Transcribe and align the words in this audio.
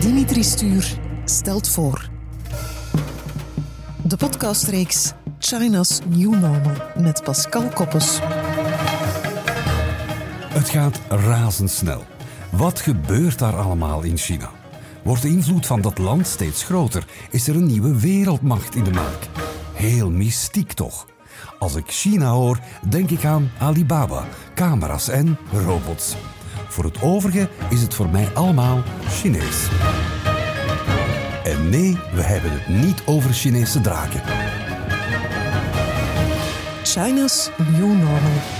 Dimitri 0.00 0.42
Stuur 0.42 0.98
stelt 1.24 1.68
voor. 1.68 2.08
De 4.02 4.16
podcastreeks 4.16 5.12
China's 5.38 6.00
New 6.08 6.30
Normal 6.30 6.76
met 6.96 7.22
Pascal 7.24 7.68
Koppes. 7.68 8.18
Het 10.48 10.68
gaat 10.68 11.00
razendsnel. 11.08 12.04
Wat 12.50 12.80
gebeurt 12.80 13.38
daar 13.38 13.56
allemaal 13.56 14.02
in 14.02 14.16
China? 14.16 14.50
Wordt 15.02 15.22
de 15.22 15.28
invloed 15.28 15.66
van 15.66 15.80
dat 15.80 15.98
land 15.98 16.26
steeds 16.26 16.62
groter? 16.62 17.06
Is 17.30 17.48
er 17.48 17.56
een 17.56 17.66
nieuwe 17.66 18.00
wereldmacht 18.00 18.74
in 18.74 18.84
de 18.84 18.92
maak? 18.92 19.28
Heel 19.74 20.10
mystiek 20.10 20.72
toch? 20.72 21.06
Als 21.58 21.74
ik 21.74 21.84
China 21.86 22.30
hoor, 22.30 22.58
denk 22.88 23.10
ik 23.10 23.24
aan 23.24 23.50
Alibaba, 23.58 24.24
camera's 24.54 25.08
en 25.08 25.38
robots. 25.52 26.16
Voor 26.68 26.84
het 26.84 27.02
overige 27.02 27.48
is 27.70 27.82
het 27.82 27.94
voor 27.94 28.08
mij 28.08 28.28
allemaal 28.34 28.82
Chinees. 29.08 29.68
En 31.44 31.68
nee, 31.68 31.98
we 32.12 32.22
hebben 32.22 32.50
het 32.52 32.68
niet 32.68 33.02
over 33.04 33.32
Chinese 33.32 33.80
draken. 33.80 34.22
China's 36.82 37.50
New 37.72 37.86
Normal. 37.86 38.55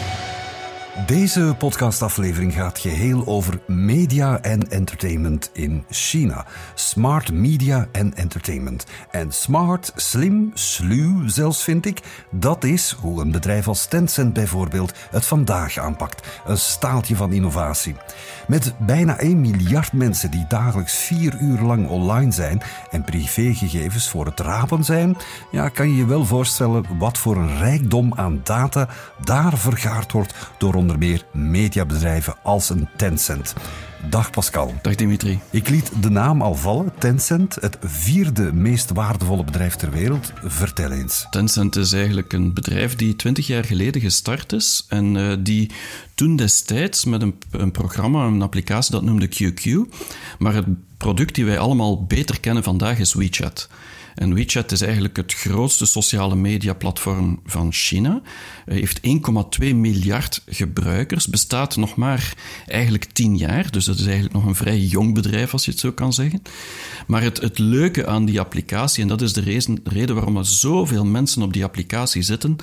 Deze 1.05 1.55
podcastaflevering 1.59 2.53
gaat 2.53 2.79
geheel 2.79 3.27
over 3.27 3.61
media 3.67 4.41
en 4.41 4.71
entertainment 4.71 5.51
in 5.53 5.85
China. 5.91 6.47
Smart 6.75 7.33
media 7.33 7.89
en 7.93 8.15
entertainment. 8.15 8.87
En 9.11 9.33
smart, 9.33 9.93
slim, 9.95 10.51
sluw 10.55 11.29
zelfs 11.29 11.65
vind 11.65 11.87
ik, 11.87 12.01
dat 12.31 12.65
is 12.65 12.97
hoe 13.01 13.21
een 13.21 13.31
bedrijf 13.31 13.69
als 13.69 13.87
Tencent 13.87 14.33
bijvoorbeeld 14.33 14.93
het 15.11 15.27
vandaag 15.27 15.79
aanpakt. 15.79 16.29
Een 16.47 16.59
staaltje 16.59 17.17
van 17.17 17.33
innovatie. 17.33 17.97
Met 18.47 18.75
bijna 18.79 19.19
1 19.19 19.41
miljard 19.41 19.93
mensen 19.93 20.31
die 20.31 20.45
dagelijks 20.49 20.95
4 20.95 21.37
uur 21.41 21.61
lang 21.61 21.89
online 21.89 22.33
zijn 22.33 22.63
en 22.91 23.05
privégegevens 23.05 24.09
voor 24.09 24.27
het 24.27 24.41
rapen 24.41 24.85
zijn, 24.85 25.17
ja, 25.51 25.69
kan 25.69 25.89
je 25.89 25.97
je 25.97 26.07
wel 26.07 26.25
voorstellen 26.25 26.85
wat 26.99 27.19
voor 27.19 27.37
een 27.37 27.59
rijkdom 27.59 28.13
aan 28.15 28.41
data 28.43 28.89
daar 29.25 29.59
vergaard 29.59 30.13
wordt 30.13 30.35
door 30.59 30.75
onder 30.87 31.09
meer 31.09 31.25
mediabedrijven 31.33 32.35
als 32.43 32.71
een 32.71 32.89
Tencent. 32.97 33.55
Dag 34.11 34.31
Pascal. 34.31 34.75
Dag 34.83 34.95
Dimitri. 34.95 35.39
Ik 35.51 35.69
liet 35.69 36.03
de 36.03 36.11
naam 36.11 36.43
al 36.43 36.55
vallen, 36.55 36.93
Tencent, 36.99 37.55
het 37.61 37.79
vierde 37.81 38.53
meest 38.53 38.91
waardevolle 38.91 39.45
bedrijf 39.45 39.75
ter 39.75 39.91
wereld. 39.91 40.33
Vertel 40.45 40.91
eens. 40.91 41.27
Tencent 41.31 41.77
is 41.77 41.93
eigenlijk 41.93 42.33
een 42.33 42.55
bedrijf 42.55 42.97
die 42.97 43.17
twintig 43.17 43.47
jaar 43.47 43.65
geleden 43.65 44.01
gestart 44.01 44.53
is 44.53 44.87
en 44.89 45.15
uh, 45.15 45.33
die 45.39 45.71
toen 46.15 46.37
destijds 46.37 47.05
met 47.05 47.23
een, 47.23 47.35
een 47.51 47.71
programma, 47.71 48.27
een 48.27 48.43
applicatie 48.43 48.93
dat 48.93 49.03
noemde 49.03 49.29
QQ, 49.29 49.91
maar 50.39 50.55
het 50.55 50.67
product 50.97 51.35
die 51.35 51.45
wij 51.45 51.59
allemaal 51.59 52.05
beter 52.05 52.41
kennen 52.41 52.63
vandaag 52.63 52.99
is 52.99 53.15
WeChat. 53.15 53.69
En 54.17 54.35
WeChat 54.35 54.73
is 54.73 54.81
eigenlijk 54.81 55.17
het 55.17 55.35
grootste 55.35 55.87
sociale 55.87 56.37
mediaplatform 56.37 57.41
van 57.45 57.73
China. 57.73 58.21
heeft 58.65 59.01
1,2 59.61 59.75
miljard 59.75 60.43
gebruikers, 60.47 61.27
bestaat 61.27 61.77
nog 61.77 61.97
maar 61.97 62.35
eigenlijk 62.67 63.05
10 63.05 63.37
jaar. 63.37 63.71
Dus 63.71 63.85
dat 63.85 63.99
is 63.99 64.05
eigenlijk 64.05 64.35
nog 64.35 64.45
een 64.45 64.55
vrij 64.55 64.79
jong 64.79 65.15
bedrijf, 65.15 65.53
als 65.53 65.65
je 65.65 65.71
het 65.71 65.81
zo 65.81 65.93
kan 65.93 66.13
zeggen. 66.13 66.43
Maar 67.07 67.23
het, 67.23 67.41
het 67.41 67.59
leuke 67.59 68.07
aan 68.07 68.25
die 68.25 68.41
applicatie, 68.41 69.03
en 69.03 69.09
dat 69.09 69.23
is 69.23 69.33
de 69.33 69.41
reden, 69.41 69.81
reden 69.85 70.15
waarom 70.15 70.37
er 70.37 70.47
zoveel 70.47 71.05
mensen 71.05 71.43
op 71.43 71.53
die 71.53 71.65
applicatie 71.65 72.23
zitten, 72.23 72.57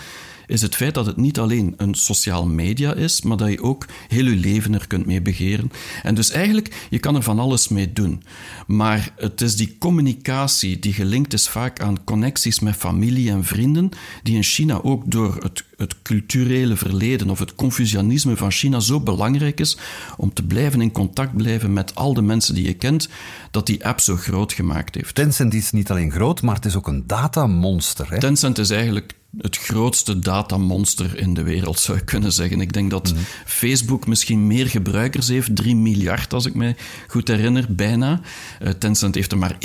is 0.47 0.61
het 0.61 0.75
feit 0.75 0.93
dat 0.93 1.05
het 1.05 1.17
niet 1.17 1.39
alleen 1.39 1.73
een 1.77 1.93
sociaal 1.93 2.45
media 2.45 2.93
is, 2.93 3.21
maar 3.21 3.37
dat 3.37 3.49
je 3.49 3.61
ook 3.61 3.85
heel 4.07 4.25
je 4.25 4.35
leven 4.35 4.73
er 4.73 4.87
kunt 4.87 5.05
mee 5.05 5.21
begeren. 5.21 5.71
En 6.03 6.15
dus 6.15 6.29
eigenlijk, 6.31 6.87
je 6.89 6.99
kan 6.99 7.15
er 7.15 7.23
van 7.23 7.39
alles 7.39 7.67
mee 7.67 7.93
doen. 7.93 8.23
Maar 8.67 9.13
het 9.15 9.41
is 9.41 9.55
die 9.55 9.75
communicatie 9.79 10.79
die 10.79 10.93
gelinkt 10.93 11.33
is 11.33 11.47
vaak 11.47 11.79
aan 11.79 12.03
connecties 12.03 12.59
met 12.59 12.75
familie 12.75 13.29
en 13.29 13.43
vrienden, 13.43 13.89
die 14.23 14.35
in 14.35 14.43
China 14.43 14.81
ook 14.81 15.11
door 15.11 15.37
het, 15.41 15.63
het 15.83 16.01
culturele 16.01 16.75
verleden 16.75 17.29
of 17.29 17.39
het 17.39 17.55
Confucianisme 17.55 18.37
van 18.37 18.51
China 18.51 18.79
zo 18.79 18.99
belangrijk 18.99 19.59
is 19.59 19.77
om 20.17 20.33
te 20.33 20.43
blijven 20.43 20.81
in 20.81 20.91
contact 20.91 21.35
blijven 21.35 21.73
met 21.73 21.95
al 21.95 22.13
de 22.13 22.21
mensen 22.21 22.55
die 22.55 22.67
je 22.67 22.73
kent, 22.73 23.09
dat 23.51 23.65
die 23.65 23.85
app 23.85 23.99
zo 23.99 24.15
groot 24.15 24.53
gemaakt 24.53 24.95
heeft. 24.95 25.15
Tencent 25.15 25.53
is 25.53 25.71
niet 25.71 25.91
alleen 25.91 26.11
groot, 26.11 26.41
maar 26.41 26.55
het 26.55 26.65
is 26.65 26.75
ook 26.75 26.87
een 26.87 27.03
datamonster. 27.07 28.09
Hè? 28.09 28.19
Tencent 28.19 28.57
is 28.57 28.69
eigenlijk 28.69 29.13
het 29.37 29.57
grootste 29.57 30.19
datamonster 30.19 31.17
in 31.17 31.33
de 31.33 31.43
wereld, 31.43 31.79
zou 31.79 31.97
je 31.97 32.03
kunnen 32.03 32.33
zeggen. 32.33 32.61
Ik 32.61 32.73
denk 32.73 32.91
dat 32.91 33.11
mhm. 33.11 33.21
Facebook 33.45 34.07
misschien 34.07 34.47
meer 34.47 34.67
gebruikers 34.67 35.27
heeft, 35.27 35.55
3 35.55 35.75
miljard 35.75 36.33
als 36.33 36.45
ik 36.45 36.53
me 36.53 36.75
goed 37.07 37.27
herinner, 37.27 37.65
bijna. 37.69 38.21
Uh, 38.61 38.69
Tencent 38.69 39.15
heeft 39.15 39.31
er 39.31 39.37
maar 39.37 39.57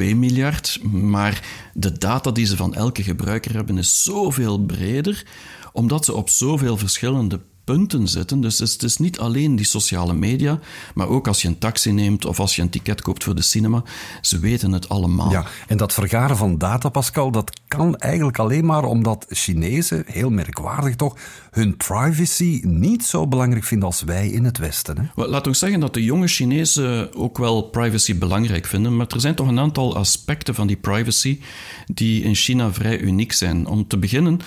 1,2 0.00 0.16
miljard. 0.16 0.78
Maar 0.90 1.42
de 1.74 1.98
data 1.98 2.30
die 2.30 2.46
ze 2.46 2.56
van 2.56 2.74
elke 2.74 3.02
gebruiker 3.02 3.54
hebben 3.54 3.78
is 3.78 4.02
zoveel 4.02 4.58
breder, 4.58 5.24
omdat 5.72 6.04
ze 6.04 6.14
op 6.14 6.28
zoveel 6.28 6.76
verschillende 6.76 7.40
punten 7.68 8.08
zitten. 8.08 8.40
Dus 8.40 8.58
het 8.58 8.82
is 8.82 8.96
niet 8.96 9.18
alleen 9.18 9.56
die 9.56 9.66
sociale 9.66 10.14
media, 10.14 10.58
maar 10.94 11.08
ook 11.08 11.26
als 11.28 11.42
je 11.42 11.48
een 11.48 11.58
taxi 11.58 11.92
neemt 11.92 12.24
of 12.24 12.40
als 12.40 12.56
je 12.56 12.62
een 12.62 12.70
ticket 12.70 13.02
koopt 13.02 13.24
voor 13.24 13.34
de 13.34 13.42
cinema. 13.42 13.82
Ze 14.20 14.38
weten 14.38 14.72
het 14.72 14.88
allemaal. 14.88 15.30
Ja, 15.30 15.44
en 15.66 15.76
dat 15.76 15.92
vergaren 15.92 16.36
van 16.36 16.58
data, 16.58 16.88
Pascal, 16.88 17.30
dat 17.30 17.60
kan 17.68 17.96
eigenlijk 17.96 18.38
alleen 18.38 18.64
maar 18.64 18.84
omdat 18.84 19.26
Chinezen, 19.28 20.04
heel 20.06 20.30
merkwaardig 20.30 20.96
toch, 20.96 21.16
hun 21.50 21.76
privacy 21.76 22.60
niet 22.64 23.04
zo 23.04 23.26
belangrijk 23.26 23.64
vinden 23.64 23.86
als 23.88 24.02
wij 24.02 24.28
in 24.28 24.44
het 24.44 24.58
Westen. 24.58 24.98
Hè? 24.98 25.26
Laat 25.26 25.46
ons 25.46 25.58
zeggen 25.58 25.80
dat 25.80 25.94
de 25.94 26.04
jonge 26.04 26.26
Chinezen 26.26 27.14
ook 27.14 27.38
wel 27.38 27.62
privacy 27.62 28.18
belangrijk 28.18 28.66
vinden, 28.66 28.96
maar 28.96 29.06
er 29.06 29.20
zijn 29.20 29.34
toch 29.34 29.48
een 29.48 29.58
aantal 29.58 29.96
aspecten 29.96 30.54
van 30.54 30.66
die 30.66 30.76
privacy 30.76 31.40
die 31.86 32.22
in 32.22 32.34
China 32.34 32.72
vrij 32.72 32.98
uniek 32.98 33.32
zijn. 33.32 33.66
Om 33.66 33.86
te 33.86 33.98
beginnen 33.98 34.40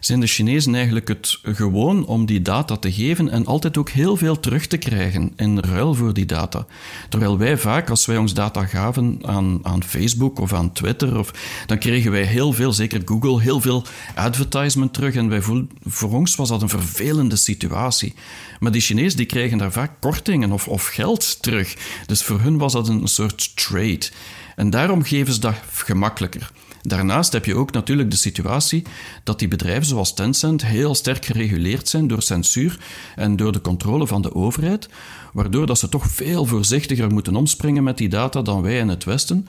zijn 0.00 0.20
de 0.20 0.26
Chinezen 0.26 0.74
eigenlijk 0.74 1.08
het 1.08 1.38
gewoon 1.42 2.06
om 2.06 2.26
die 2.26 2.42
data 2.42 2.63
te 2.64 2.92
geven 2.92 3.30
en 3.30 3.46
altijd 3.46 3.76
ook 3.76 3.90
heel 3.90 4.16
veel 4.16 4.40
terug 4.40 4.66
te 4.66 4.76
krijgen 4.76 5.32
in 5.36 5.58
ruil 5.58 5.94
voor 5.94 6.14
die 6.14 6.26
data. 6.26 6.66
Terwijl 7.08 7.38
wij 7.38 7.58
vaak, 7.58 7.90
als 7.90 8.06
wij 8.06 8.16
ons 8.16 8.34
data 8.34 8.64
gaven 8.64 9.18
aan, 9.22 9.58
aan 9.62 9.84
Facebook 9.84 10.38
of 10.38 10.52
aan 10.52 10.72
Twitter, 10.72 11.18
of, 11.18 11.32
dan 11.66 11.78
kregen 11.78 12.10
wij 12.10 12.22
heel 12.22 12.52
veel, 12.52 12.72
zeker 12.72 13.02
Google, 13.04 13.40
heel 13.40 13.60
veel 13.60 13.84
advertisement 14.14 14.92
terug 14.92 15.14
en 15.14 15.28
wij 15.28 15.42
voel, 15.42 15.66
voor 15.84 16.12
ons 16.12 16.36
was 16.36 16.48
dat 16.48 16.62
een 16.62 16.68
vervelende 16.68 17.36
situatie. 17.36 18.14
Maar 18.60 18.72
die 18.72 18.80
Chinezen 18.80 19.16
die 19.16 19.26
krijgen 19.26 19.58
daar 19.58 19.72
vaak 19.72 19.90
kortingen 20.00 20.52
of, 20.52 20.68
of 20.68 20.86
geld 20.86 21.42
terug. 21.42 21.76
Dus 22.06 22.22
voor 22.22 22.40
hun 22.40 22.58
was 22.58 22.72
dat 22.72 22.88
een 22.88 23.08
soort 23.08 23.56
trade. 23.56 24.08
En 24.56 24.70
daarom 24.70 25.02
geven 25.02 25.34
ze 25.34 25.40
dat 25.40 25.54
gemakkelijker. 25.72 26.50
Daarnaast 26.86 27.32
heb 27.32 27.44
je 27.44 27.54
ook 27.54 27.72
natuurlijk 27.72 28.10
de 28.10 28.16
situatie 28.16 28.82
dat 29.22 29.38
die 29.38 29.48
bedrijven 29.48 29.84
zoals 29.84 30.14
Tencent 30.14 30.64
heel 30.64 30.94
sterk 30.94 31.24
gereguleerd 31.24 31.88
zijn 31.88 32.08
door 32.08 32.22
censuur 32.22 32.78
en 33.16 33.36
door 33.36 33.52
de 33.52 33.60
controle 33.60 34.06
van 34.06 34.22
de 34.22 34.34
overheid, 34.34 34.88
waardoor 35.32 35.66
dat 35.66 35.78
ze 35.78 35.88
toch 35.88 36.06
veel 36.06 36.46
voorzichtiger 36.46 37.12
moeten 37.12 37.36
omspringen 37.36 37.82
met 37.82 37.98
die 37.98 38.08
data 38.08 38.42
dan 38.42 38.62
wij 38.62 38.78
in 38.78 38.88
het 38.88 39.04
Westen. 39.04 39.48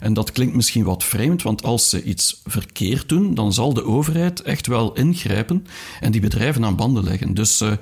En 0.00 0.14
dat 0.14 0.32
klinkt 0.32 0.54
misschien 0.54 0.84
wat 0.84 1.04
vreemd, 1.04 1.42
want 1.42 1.62
als 1.62 1.88
ze 1.88 2.02
iets 2.02 2.40
verkeerd 2.44 3.08
doen, 3.08 3.34
dan 3.34 3.52
zal 3.52 3.74
de 3.74 3.84
overheid 3.84 4.42
echt 4.42 4.66
wel 4.66 4.92
ingrijpen 4.92 5.66
en 6.00 6.12
die 6.12 6.20
bedrijven 6.20 6.64
aan 6.64 6.76
banden 6.76 7.04
leggen. 7.04 7.34
Dus 7.34 7.60
uh, 7.60 7.72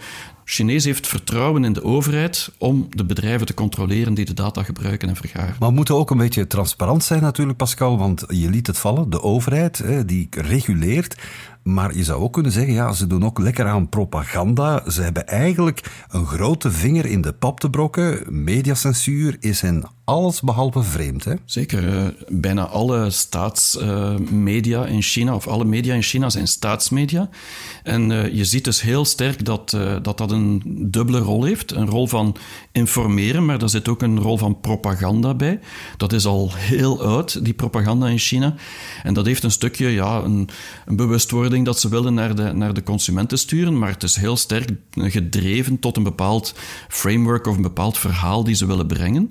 Chinees 0.53 0.85
heeft 0.85 1.07
vertrouwen 1.07 1.65
in 1.65 1.73
de 1.73 1.85
overheid 1.85 2.53
om 2.59 2.87
de 2.91 3.05
bedrijven 3.05 3.47
te 3.47 3.55
controleren 3.55 4.15
die 4.15 4.25
de 4.25 4.35
data 4.35 4.63
gebruiken 4.63 5.09
en 5.09 5.17
vergaren. 5.17 5.57
Maar 5.59 5.69
we 5.69 5.75
moeten 5.75 5.95
ook 5.95 6.11
een 6.11 6.19
beetje 6.19 6.47
transparant 6.47 7.05
zijn 7.05 7.23
natuurlijk, 7.23 7.59
Pascal, 7.59 7.99
want 7.99 8.25
je 8.29 8.51
liet 8.51 8.67
het 8.67 8.79
vallen, 8.79 9.11
de 9.11 9.23
overheid 9.23 9.85
die 10.07 10.29
reguleert. 10.31 11.17
Maar 11.63 11.97
je 11.97 12.05
zou 12.05 12.23
ook 12.23 12.33
kunnen 12.33 12.53
zeggen, 12.53 12.73
ja, 12.73 12.93
ze 12.93 13.07
doen 13.07 13.25
ook 13.25 13.39
lekker 13.39 13.67
aan 13.67 13.89
propaganda. 13.89 14.91
Ze 14.91 15.03
hebben 15.03 15.27
eigenlijk 15.27 16.07
een 16.09 16.27
grote 16.27 16.71
vinger 16.71 17.07
in 17.07 17.21
de 17.21 17.33
pap 17.33 17.61
te 17.61 17.71
brokken. 17.71 18.43
Mediacensuur 18.45 19.37
is 19.41 19.61
hen 19.61 19.85
alles 20.05 20.41
behalve 20.41 20.83
vreemd. 20.83 21.25
Hè? 21.25 21.35
Zeker. 21.45 21.85
Uh, 21.85 22.07
bijna 22.29 22.67
alle 22.67 23.11
staatsmedia 23.11 24.87
in 24.87 25.03
China, 25.03 25.35
of 25.35 25.47
alle 25.47 25.65
media 25.65 25.95
in 25.95 26.03
China, 26.03 26.31
zijn 26.31 26.49
staatsmedia. 26.49 27.29
En 27.83 28.11
uh, 28.11 28.35
je 28.35 28.45
ziet 28.45 28.65
dus 28.65 28.81
heel 28.81 29.05
sterk 29.05 29.45
dat, 29.45 29.73
eh, 29.73 29.97
dat 30.03 30.19
dat 30.19 30.31
een 30.31 30.63
dubbele 30.91 31.19
rol 31.19 31.45
heeft. 31.45 31.73
Een 31.73 31.89
rol 31.89 32.07
van 32.07 32.37
informeren, 32.73 33.45
maar 33.45 33.63
er 33.63 33.69
zit 33.69 33.89
ook 33.89 34.03
een 34.03 34.21
rol 34.21 34.39
van 34.39 34.61
propaganda 34.61 35.35
bij. 35.35 35.61
Dat 35.97 36.13
is 36.13 36.27
al 36.27 36.51
heel 36.53 37.03
oud, 37.03 37.45
die 37.45 37.55
propaganda 37.55 38.09
in 38.09 38.19
China. 38.19 38.55
En 39.03 39.15
dat 39.15 39.27
heeft 39.27 39.43
een 39.43 39.51
stukje 39.51 39.89
ja, 39.89 40.23
een, 40.23 40.49
een 40.87 40.97
bewustwording 40.97 41.65
dat 41.65 41.81
ze 41.81 41.89
willen 41.89 42.15
naar 42.15 42.35
de, 42.35 42.53
naar 42.53 42.75
de 42.75 42.83
consumenten 42.83 43.39
sturen, 43.39 43.79
maar 43.79 43.91
het 43.91 44.03
is 44.03 44.17
heel 44.17 44.37
sterk 44.37 44.71
gedreven 44.91 45.79
tot 45.79 45.97
een 45.97 46.03
bepaald 46.03 46.55
framework 46.89 47.47
of 47.47 47.57
een 47.57 47.63
bepaald 47.63 47.99
verhaal 47.99 48.45
die 48.45 48.55
ze 48.55 48.67
willen 48.67 48.87
brengen. 48.87 49.31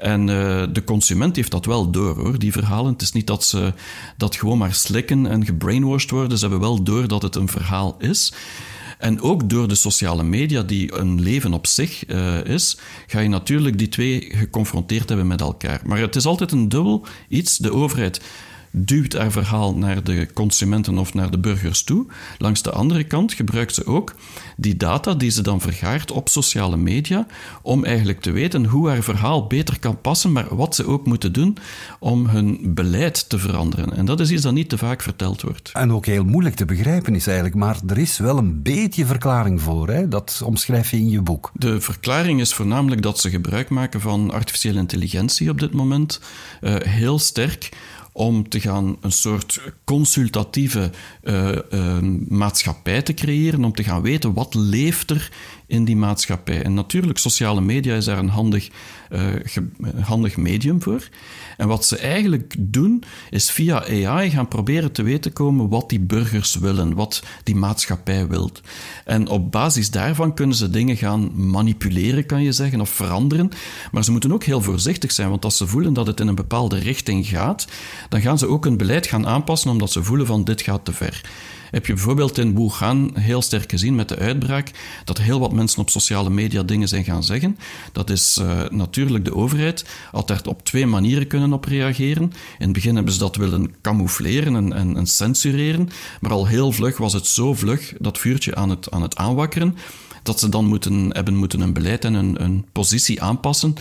En 0.00 0.20
uh, 0.20 0.62
de 0.72 0.84
consument 0.84 1.36
heeft 1.36 1.50
dat 1.50 1.64
wel 1.64 1.90
door, 1.90 2.16
hoor, 2.16 2.38
die 2.38 2.52
verhalen. 2.52 2.92
Het 2.92 3.02
is 3.02 3.12
niet 3.12 3.26
dat 3.26 3.44
ze 3.44 3.72
dat 4.16 4.36
gewoon 4.36 4.58
maar 4.58 4.74
slikken 4.74 5.26
en 5.26 5.44
gebrainwashed 5.44 6.10
worden. 6.10 6.38
Ze 6.38 6.44
hebben 6.44 6.60
wel 6.60 6.82
door 6.82 7.08
dat 7.08 7.22
het 7.22 7.34
een 7.34 7.48
verhaal 7.48 7.96
is. 7.98 8.32
En 8.98 9.20
ook 9.20 9.48
door 9.50 9.68
de 9.68 9.74
sociale 9.74 10.22
media, 10.22 10.62
die 10.62 10.94
een 10.94 11.20
leven 11.20 11.52
op 11.52 11.66
zich 11.66 12.08
uh, 12.08 12.44
is, 12.44 12.78
ga 13.06 13.20
je 13.20 13.28
natuurlijk 13.28 13.78
die 13.78 13.88
twee 13.88 14.32
geconfronteerd 14.34 15.08
hebben 15.08 15.26
met 15.26 15.40
elkaar. 15.40 15.80
Maar 15.84 15.98
het 15.98 16.16
is 16.16 16.26
altijd 16.26 16.52
een 16.52 16.68
dubbel 16.68 17.06
iets. 17.28 17.56
De 17.56 17.72
overheid 17.72 18.20
duwt 18.70 19.12
haar 19.12 19.32
verhaal 19.32 19.74
naar 19.76 20.04
de 20.04 20.28
consumenten 20.34 20.98
of 20.98 21.14
naar 21.14 21.30
de 21.30 21.38
burgers 21.38 21.82
toe. 21.82 22.06
Langs 22.38 22.62
de 22.62 22.70
andere 22.70 23.04
kant 23.04 23.32
gebruikt 23.32 23.74
ze 23.74 23.86
ook 23.86 24.14
die 24.56 24.76
data 24.76 25.14
die 25.14 25.30
ze 25.30 25.42
dan 25.42 25.60
vergaart 25.60 26.10
op 26.10 26.28
sociale 26.28 26.76
media 26.76 27.26
om 27.62 27.84
eigenlijk 27.84 28.20
te 28.20 28.30
weten 28.30 28.64
hoe 28.64 28.88
haar 28.88 29.02
verhaal 29.02 29.46
beter 29.46 29.78
kan 29.78 30.00
passen, 30.00 30.32
maar 30.32 30.56
wat 30.56 30.74
ze 30.74 30.86
ook 30.86 31.06
moeten 31.06 31.32
doen 31.32 31.56
om 31.98 32.26
hun 32.26 32.74
beleid 32.74 33.28
te 33.28 33.38
veranderen. 33.38 33.96
En 33.96 34.04
dat 34.04 34.20
is 34.20 34.30
iets 34.30 34.42
dat 34.42 34.52
niet 34.52 34.68
te 34.68 34.78
vaak 34.78 35.02
verteld 35.02 35.42
wordt. 35.42 35.70
En 35.72 35.92
ook 35.92 36.06
heel 36.06 36.24
moeilijk 36.24 36.54
te 36.54 36.64
begrijpen 36.64 37.14
is 37.14 37.26
eigenlijk, 37.26 37.56
maar 37.56 37.78
er 37.86 37.98
is 37.98 38.18
wel 38.18 38.38
een 38.38 38.62
beetje 38.62 39.06
verklaring 39.06 39.60
voor. 39.60 39.88
Hè? 39.88 40.08
Dat 40.08 40.42
omschrijf 40.44 40.90
je 40.90 40.96
in 40.96 41.10
je 41.10 41.22
boek. 41.22 41.50
De 41.54 41.80
verklaring 41.80 42.40
is 42.40 42.54
voornamelijk 42.54 43.02
dat 43.02 43.20
ze 43.20 43.30
gebruik 43.30 43.68
maken 43.68 44.00
van 44.00 44.30
artificiële 44.30 44.78
intelligentie 44.78 45.50
op 45.50 45.60
dit 45.60 45.72
moment. 45.72 46.20
Uh, 46.60 46.74
heel 46.76 47.18
sterk 47.18 47.68
om 48.12 48.48
te 48.48 48.60
gaan 48.60 48.96
een 49.00 49.12
soort 49.12 49.60
consultatieve 49.84 50.90
uh, 51.22 51.58
uh, 51.70 51.98
maatschappij 52.28 53.02
te 53.02 53.14
creëren, 53.14 53.64
om 53.64 53.72
te 53.72 53.84
gaan 53.84 54.02
weten 54.02 54.32
wat 54.32 54.54
leeft 54.54 55.10
er 55.10 55.32
in 55.70 55.84
die 55.84 55.96
maatschappij. 55.96 56.62
En 56.62 56.74
natuurlijk, 56.74 57.18
sociale 57.18 57.60
media 57.60 57.94
is 57.94 58.04
daar 58.04 58.18
een 58.18 58.28
handig, 58.28 58.68
uh, 59.10 59.22
handig 60.00 60.36
medium 60.36 60.82
voor. 60.82 61.08
En 61.56 61.68
wat 61.68 61.84
ze 61.84 61.96
eigenlijk 61.96 62.54
doen, 62.58 63.02
is 63.30 63.50
via 63.50 63.84
AI 63.84 64.30
gaan 64.30 64.48
proberen 64.48 64.92
te 64.92 65.02
weten 65.02 65.32
komen 65.32 65.68
wat 65.68 65.88
die 65.88 66.00
burgers 66.00 66.54
willen, 66.54 66.94
wat 66.94 67.22
die 67.44 67.56
maatschappij 67.56 68.28
wil. 68.28 68.50
En 69.04 69.28
op 69.28 69.52
basis 69.52 69.90
daarvan 69.90 70.34
kunnen 70.34 70.56
ze 70.56 70.70
dingen 70.70 70.96
gaan 70.96 71.50
manipuleren, 71.50 72.26
kan 72.26 72.42
je 72.42 72.52
zeggen, 72.52 72.80
of 72.80 72.90
veranderen. 72.90 73.50
Maar 73.92 74.04
ze 74.04 74.10
moeten 74.10 74.32
ook 74.32 74.44
heel 74.44 74.62
voorzichtig 74.62 75.12
zijn, 75.12 75.28
want 75.28 75.44
als 75.44 75.56
ze 75.56 75.66
voelen 75.66 75.92
dat 75.92 76.06
het 76.06 76.20
in 76.20 76.28
een 76.28 76.34
bepaalde 76.34 76.78
richting 76.78 77.26
gaat, 77.26 77.66
dan 78.08 78.20
gaan 78.20 78.38
ze 78.38 78.46
ook 78.46 78.64
hun 78.64 78.76
beleid 78.76 79.06
gaan 79.06 79.26
aanpassen 79.26 79.70
omdat 79.70 79.92
ze 79.92 80.02
voelen 80.02 80.26
van 80.26 80.44
dit 80.44 80.62
gaat 80.62 80.84
te 80.84 80.92
ver 80.92 81.22
heb 81.70 81.86
je 81.86 81.92
bijvoorbeeld 81.92 82.38
in 82.38 82.54
Wuhan 82.54 83.10
heel 83.14 83.42
sterk 83.42 83.70
gezien 83.70 83.94
met 83.94 84.08
de 84.08 84.16
uitbraak 84.16 84.70
dat 85.04 85.18
heel 85.18 85.40
wat 85.40 85.52
mensen 85.52 85.80
op 85.80 85.90
sociale 85.90 86.30
media 86.30 86.62
dingen 86.62 86.88
zijn 86.88 87.04
gaan 87.04 87.24
zeggen. 87.24 87.58
Dat 87.92 88.10
is 88.10 88.38
uh, 88.40 88.60
natuurlijk 88.68 89.24
de 89.24 89.34
overheid 89.34 89.84
daar 90.26 90.40
op 90.44 90.64
twee 90.64 90.86
manieren 90.86 91.26
kunnen 91.26 91.52
op 91.52 91.64
reageren. 91.64 92.22
In 92.22 92.32
het 92.58 92.72
begin 92.72 92.94
hebben 92.94 93.12
ze 93.12 93.18
dat 93.18 93.36
willen 93.36 93.74
camoufleren 93.82 94.56
en, 94.56 94.72
en, 94.72 94.96
en 94.96 95.06
censureren, 95.06 95.88
maar 96.20 96.30
al 96.30 96.46
heel 96.46 96.72
vlug 96.72 96.96
was 96.96 97.12
het 97.12 97.26
zo 97.26 97.54
vlug 97.54 97.94
dat 97.98 98.18
vuurtje 98.18 98.54
aan 98.54 98.70
het, 98.70 98.90
aan 98.90 99.02
het 99.02 99.16
aanwakkeren 99.16 99.76
dat 100.22 100.40
ze 100.40 100.48
dan 100.48 100.64
moeten, 100.64 101.10
hebben 101.12 101.36
moeten 101.36 101.60
een 101.60 101.72
beleid 101.72 102.04
en 102.04 102.14
een 102.14 102.66
positie 102.72 103.22
aanpassen. 103.22 103.74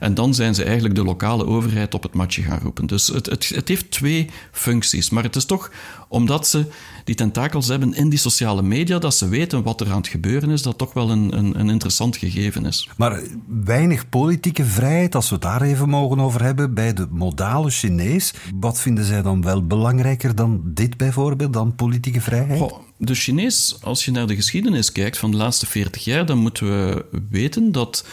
En 0.00 0.14
dan 0.14 0.34
zijn 0.34 0.54
ze 0.54 0.64
eigenlijk 0.64 0.94
de 0.94 1.04
lokale 1.04 1.46
overheid 1.46 1.94
op 1.94 2.02
het 2.02 2.14
matje 2.14 2.42
gaan 2.42 2.60
roepen. 2.62 2.86
Dus 2.86 3.06
het, 3.06 3.26
het, 3.26 3.48
het 3.48 3.68
heeft 3.68 3.90
twee 3.90 4.30
functies. 4.52 5.10
Maar 5.10 5.22
het 5.22 5.36
is 5.36 5.44
toch 5.44 5.70
omdat 6.08 6.46
ze 6.46 6.66
die 7.04 7.14
tentakels 7.14 7.68
hebben 7.68 7.94
in 7.94 8.08
die 8.08 8.18
sociale 8.18 8.62
media, 8.62 8.98
dat 8.98 9.14
ze 9.14 9.28
weten 9.28 9.62
wat 9.62 9.80
er 9.80 9.90
aan 9.90 9.96
het 9.96 10.08
gebeuren 10.08 10.50
is, 10.50 10.62
dat 10.62 10.78
toch 10.78 10.92
wel 10.92 11.10
een, 11.10 11.36
een, 11.38 11.60
een 11.60 11.70
interessant 11.70 12.16
gegeven 12.16 12.66
is. 12.66 12.88
Maar 12.96 13.22
weinig 13.64 14.08
politieke 14.08 14.64
vrijheid, 14.64 15.14
als 15.14 15.28
we 15.28 15.34
het 15.34 15.44
daar 15.44 15.62
even 15.62 15.88
mogen 15.88 16.20
over 16.20 16.42
hebben, 16.42 16.74
bij 16.74 16.92
de 16.92 17.06
modale 17.10 17.70
Chinees. 17.70 18.34
Wat 18.54 18.80
vinden 18.80 19.04
zij 19.04 19.22
dan 19.22 19.42
wel 19.42 19.66
belangrijker 19.66 20.34
dan 20.34 20.60
dit 20.64 20.96
bijvoorbeeld, 20.96 21.52
dan 21.52 21.74
politieke 21.74 22.20
vrijheid? 22.20 22.60
Goh, 22.60 22.78
de 22.98 23.14
Chinees, 23.14 23.76
als 23.82 24.04
je 24.04 24.10
naar 24.10 24.26
de 24.26 24.34
geschiedenis 24.34 24.92
kijkt 24.92 25.18
van 25.18 25.30
de 25.30 25.36
laatste 25.36 25.66
40 25.66 26.04
jaar, 26.04 26.26
dan 26.26 26.38
moeten 26.38 26.66
we 26.66 27.04
weten 27.30 27.72
dat 27.72 28.04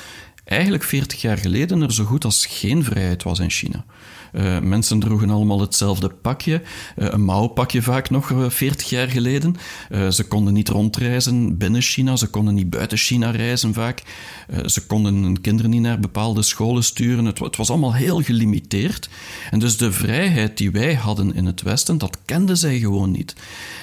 eigenlijk 0.43 0.83
40 0.83 1.21
jaar 1.21 1.37
geleden 1.37 1.81
er 1.81 1.93
zo 1.93 2.03
goed 2.03 2.25
als 2.25 2.45
geen 2.45 2.83
vrijheid 2.83 3.23
was 3.23 3.39
in 3.39 3.49
China. 3.49 3.85
Uh, 4.33 4.59
mensen 4.59 4.99
droegen 4.99 5.29
allemaal 5.29 5.59
hetzelfde 5.59 6.09
pakje, 6.09 6.61
uh, 6.97 7.07
een 7.11 7.23
mouwpakje 7.23 7.81
vaak 7.81 8.09
nog 8.09 8.29
uh, 8.29 8.49
40 8.49 8.89
jaar 8.89 9.07
geleden. 9.07 9.55
Ze 10.09 10.23
konden 10.27 10.53
niet 10.53 10.69
rondreizen 10.69 11.57
binnen 11.57 11.81
China, 11.81 12.15
ze 12.15 12.27
konden 12.27 12.53
niet 12.53 12.69
buiten 12.69 12.97
China 12.97 13.29
reizen 13.29 13.73
vaak. 13.73 14.03
ze 14.65 14.85
konden 14.85 15.15
hun 15.15 15.41
kinderen 15.41 15.71
niet 15.71 15.81
naar 15.81 15.99
bepaalde 15.99 16.41
scholen 16.41 16.83
sturen. 16.83 17.25
Het, 17.25 17.39
het, 17.39 17.55
was 17.55 17.69
allemaal 17.69 17.93
heel 17.93 18.21
gelimiteerd. 18.21 19.09
En 19.51 19.59
dus 19.59 19.77
de 19.77 19.91
vrijheid 19.91 20.57
die 20.57 20.71
wij 20.71 20.93
hadden 20.93 21.35
in 21.35 21.45
het 21.45 21.61
Westen, 21.61 21.97
dat 21.97 22.17
kenden 22.25 22.57
zij 22.57 22.79
gewoon 22.79 23.11
niet. 23.11 23.35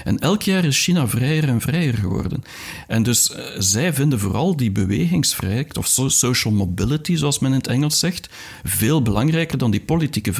En 0.05 0.19
elk 0.19 0.43
jaar 0.43 0.65
is 0.65 0.83
China 0.83 1.09
vrijer 1.09 1.49
en 1.49 1.61
vrijer 1.61 1.95
geworden. 1.95 2.45
En 2.87 3.03
dus 3.03 3.35
zij 3.59 3.93
vinden 3.93 4.19
vooral 4.19 4.57
die 4.57 4.71
bewegingsvrijheid, 4.71 5.79
of 5.79 5.87
social 6.07 6.55
mobility, 6.55 7.17
zoals 7.17 7.39
men 7.39 7.51
in 7.51 7.59
het 7.59 7.67
Engels 7.67 7.99
zegt, 7.99 8.29
veel 8.65 9.03
belangrijker 9.03 9.59
dan 9.59 9.71
die 9.71 9.81
politieke 9.81 10.33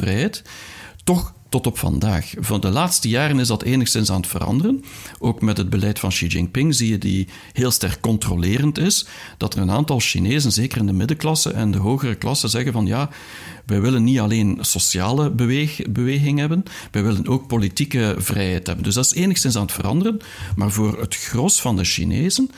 Toch 1.03 1.33
tot 1.51 1.67
op 1.67 1.77
vandaag. 1.77 2.33
Van 2.39 2.61
de 2.61 2.69
laatste 2.69 3.09
jaren 3.09 3.39
is 3.39 3.47
dat 3.47 3.63
enigszins 3.63 4.11
aan 4.11 4.21
het 4.21 4.29
veranderen. 4.29 4.83
Ook 5.19 5.41
met 5.41 5.57
het 5.57 5.69
beleid 5.69 5.99
van 5.99 6.09
Xi 6.09 6.27
Jinping 6.27 6.75
zie 6.75 6.89
je 6.89 6.97
die 6.97 7.27
heel 7.53 7.71
sterk 7.71 8.01
controlerend 8.01 8.77
is. 8.77 9.05
Dat 9.37 9.53
er 9.53 9.61
een 9.61 9.71
aantal 9.71 9.99
Chinezen, 9.99 10.51
zeker 10.51 10.79
in 10.79 10.85
de 10.85 10.93
middenklasse 10.93 11.51
en 11.51 11.71
de 11.71 11.77
hogere 11.77 12.15
klasse, 12.15 12.47
zeggen 12.47 12.73
van 12.73 12.85
ja, 12.85 13.09
wij 13.65 13.81
willen 13.81 14.03
niet 14.03 14.19
alleen 14.19 14.57
sociale 14.61 15.31
beweging 15.85 16.39
hebben, 16.39 16.63
wij 16.91 17.03
willen 17.03 17.27
ook 17.27 17.47
politieke 17.47 18.15
vrijheid 18.17 18.67
hebben. 18.67 18.85
Dus 18.85 18.95
dat 18.95 19.05
is 19.05 19.13
enigszins 19.13 19.55
aan 19.55 19.61
het 19.61 19.71
veranderen. 19.71 20.19
Maar 20.55 20.71
voor 20.71 20.99
het 20.99 21.15
gros 21.15 21.61
van 21.61 21.75
de 21.75 21.83
Chinezen, 21.83 22.51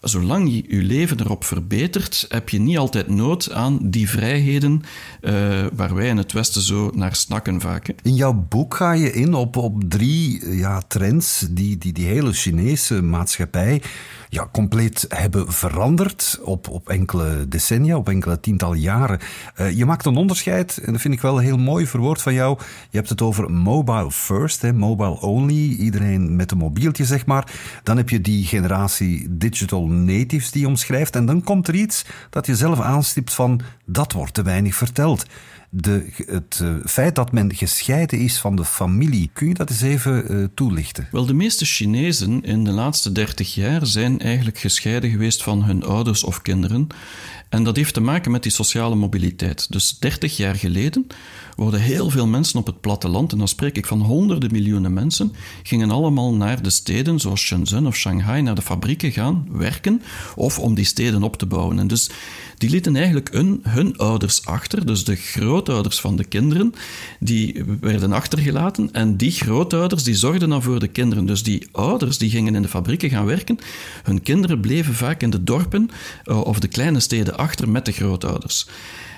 zolang 0.00 0.52
je 0.52 0.76
je 0.76 0.82
leven 0.82 1.20
erop 1.20 1.44
verbetert, 1.44 2.26
heb 2.28 2.48
je 2.48 2.60
niet 2.60 2.78
altijd 2.78 3.08
nood 3.08 3.52
aan 3.52 3.78
die 3.82 4.08
vrijheden 4.08 4.82
eh, 5.20 5.32
waar 5.72 5.94
wij 5.94 6.06
in 6.06 6.16
het 6.16 6.32
Westen 6.32 6.62
zo 6.62 6.90
naar 6.94 7.14
snakken 7.14 7.60
vaak. 7.60 7.94
In 8.02 8.14
jouw 8.14 8.46
boek 8.48 8.74
ga 8.74 8.92
je 8.92 9.12
in 9.12 9.34
op, 9.34 9.56
op 9.56 9.82
drie 9.88 10.56
ja, 10.56 10.82
trends 10.88 11.46
die, 11.50 11.78
die 11.78 11.92
die 11.92 12.06
hele 12.06 12.32
Chinese 12.32 13.02
maatschappij 13.02 13.82
ja, 14.28 14.48
compleet 14.52 15.04
hebben 15.08 15.52
veranderd 15.52 16.38
op, 16.42 16.68
op 16.68 16.88
enkele 16.88 17.48
decennia, 17.48 17.96
op 17.96 18.08
enkele 18.08 18.40
tientallen 18.40 18.80
jaren. 18.80 19.18
Uh, 19.60 19.76
je 19.76 19.86
maakt 19.86 20.06
een 20.06 20.16
onderscheid, 20.16 20.78
en 20.84 20.92
dat 20.92 21.00
vind 21.00 21.14
ik 21.14 21.20
wel 21.20 21.38
heel 21.38 21.58
mooi 21.58 21.86
verwoord 21.86 22.22
van 22.22 22.34
jou. 22.34 22.58
Je 22.90 22.96
hebt 22.96 23.08
het 23.08 23.22
over 23.22 23.50
mobile 23.50 24.10
first, 24.10 24.62
hè, 24.62 24.72
mobile 24.72 25.20
only, 25.20 25.68
iedereen 25.68 26.36
met 26.36 26.50
een 26.50 26.58
mobieltje 26.58 27.04
zeg 27.04 27.26
maar. 27.26 27.52
Dan 27.82 27.96
heb 27.96 28.08
je 28.08 28.20
die 28.20 28.44
generatie 28.44 29.26
digital 29.30 29.59
natives 29.86 30.50
die 30.50 30.66
omschrijft. 30.66 31.16
En 31.16 31.26
dan 31.26 31.42
komt 31.42 31.68
er 31.68 31.74
iets 31.74 32.04
dat 32.30 32.46
je 32.46 32.56
zelf 32.56 32.80
aanstipt 32.80 33.34
van 33.34 33.60
dat 33.84 34.12
wordt 34.12 34.34
te 34.34 34.42
weinig 34.42 34.74
verteld 34.74 35.26
de, 35.70 36.06
het 36.26 36.60
uh, 36.62 36.74
feit 36.84 37.14
dat 37.14 37.32
men 37.32 37.54
gescheiden 37.54 38.18
is 38.18 38.38
van 38.38 38.56
de 38.56 38.64
familie. 38.64 39.30
Kun 39.32 39.48
je 39.48 39.54
dat 39.54 39.70
eens 39.70 39.80
even 39.80 40.32
uh, 40.32 40.44
toelichten? 40.54 41.08
Wel, 41.10 41.26
de 41.26 41.34
meeste 41.34 41.64
Chinezen 41.64 42.42
in 42.42 42.64
de 42.64 42.70
laatste 42.70 43.12
30 43.12 43.54
jaar 43.54 43.86
zijn 43.86 44.20
eigenlijk 44.20 44.58
gescheiden 44.58 45.10
geweest 45.10 45.42
van 45.42 45.64
hun 45.64 45.84
ouders 45.84 46.24
of 46.24 46.42
kinderen. 46.42 46.86
En 47.48 47.64
dat 47.64 47.76
heeft 47.76 47.94
te 47.94 48.00
maken 48.00 48.30
met 48.30 48.42
die 48.42 48.52
sociale 48.52 48.94
mobiliteit. 48.94 49.72
Dus 49.72 49.98
30 49.98 50.36
jaar 50.36 50.54
geleden 50.54 51.06
worden 51.56 51.80
heel 51.80 52.10
veel 52.10 52.26
mensen 52.26 52.58
op 52.58 52.66
het 52.66 52.80
platteland, 52.80 53.32
en 53.32 53.38
dan 53.38 53.48
spreek 53.48 53.76
ik 53.76 53.86
van 53.86 54.00
honderden 54.00 54.52
miljoenen 54.52 54.92
mensen, 54.92 55.32
gingen 55.62 55.90
allemaal 55.90 56.34
naar 56.34 56.62
de 56.62 56.70
steden 56.70 57.20
zoals 57.20 57.40
Shenzhen 57.40 57.86
of 57.86 57.96
Shanghai, 57.96 58.42
naar 58.42 58.54
de 58.54 58.62
fabrieken 58.62 59.12
gaan 59.12 59.46
werken 59.50 60.02
of 60.36 60.58
om 60.58 60.74
die 60.74 60.84
steden 60.84 61.22
op 61.22 61.36
te 61.36 61.46
bouwen. 61.46 61.78
En 61.78 61.86
dus 61.86 62.10
die 62.56 62.70
lieten 62.70 62.96
eigenlijk 62.96 63.32
hun, 63.32 63.60
hun 63.68 63.96
ouders 63.96 64.46
achter, 64.46 64.86
dus 64.86 65.04
de 65.04 65.16
grootouders 65.60 66.00
van 66.00 66.16
de 66.16 66.24
kinderen, 66.24 66.74
die 67.18 67.64
werden 67.80 68.12
achtergelaten 68.12 68.92
en 68.92 69.16
die 69.16 69.30
grootouders 69.30 70.02
die 70.02 70.14
zorgden 70.14 70.48
dan 70.48 70.62
voor 70.62 70.78
de 70.78 70.88
kinderen. 70.88 71.26
Dus 71.26 71.42
die 71.42 71.68
ouders 71.72 72.18
die 72.18 72.30
gingen 72.30 72.54
in 72.54 72.62
de 72.62 72.68
fabrieken 72.68 73.10
gaan 73.10 73.26
werken, 73.26 73.58
hun 74.02 74.22
kinderen 74.22 74.60
bleven 74.60 74.94
vaak 74.94 75.22
in 75.22 75.30
de 75.30 75.44
dorpen 75.44 75.90
uh, 76.24 76.40
of 76.40 76.60
de 76.60 76.68
kleine 76.68 77.00
steden 77.00 77.36
achter 77.36 77.68
met 77.68 77.84
de 77.84 77.92
grootouders. 77.92 78.66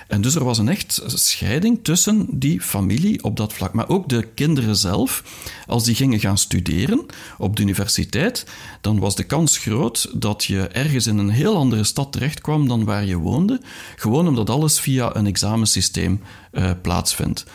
En 0.07 0.21
dus 0.21 0.35
er 0.35 0.43
was 0.43 0.57
een 0.57 0.69
echt 0.69 1.01
scheiding 1.05 1.79
tussen 1.83 2.25
die 2.29 2.61
familie 2.61 3.23
op 3.23 3.37
dat 3.37 3.53
vlak. 3.53 3.73
Maar 3.73 3.89
ook 3.89 4.09
de 4.09 4.27
kinderen 4.35 4.75
zelf, 4.75 5.23
als 5.67 5.83
die 5.83 5.95
gingen 5.95 6.19
gaan 6.19 6.37
studeren 6.37 7.05
op 7.37 7.55
de 7.55 7.61
universiteit, 7.61 8.45
dan 8.81 8.99
was 8.99 9.15
de 9.15 9.23
kans 9.23 9.57
groot 9.57 10.09
dat 10.13 10.43
je 10.43 10.67
ergens 10.67 11.07
in 11.07 11.17
een 11.17 11.29
heel 11.29 11.55
andere 11.55 11.83
stad 11.83 12.11
terechtkwam 12.11 12.67
dan 12.67 12.83
waar 12.83 13.05
je 13.05 13.17
woonde. 13.17 13.61
Gewoon 13.95 14.27
omdat 14.27 14.49
alles 14.49 14.79
via 14.79 15.15
een 15.15 15.27
examensysteem 15.27 16.21
uh, 16.51 16.71
plaatsvindt. 16.81 17.45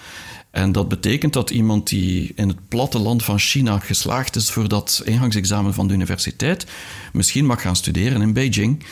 En 0.51 0.73
dat 0.73 0.89
betekent 0.89 1.33
dat 1.33 1.51
iemand 1.51 1.89
die 1.89 2.33
in 2.35 2.49
het 2.49 2.69
platteland 2.69 3.25
van 3.25 3.39
China 3.39 3.79
geslaagd 3.79 4.37
is 4.37 4.51
voor 4.51 4.69
dat 4.69 5.03
ingangsexamen 5.05 5.75
van 5.75 5.89
de 5.89 5.95
universiteit, 5.95 6.67
misschien 7.13 7.47
mag 7.47 7.63
gaan 7.63 7.77
studeren 7.77 8.23
in 8.23 8.33
Beijing. 8.33 8.85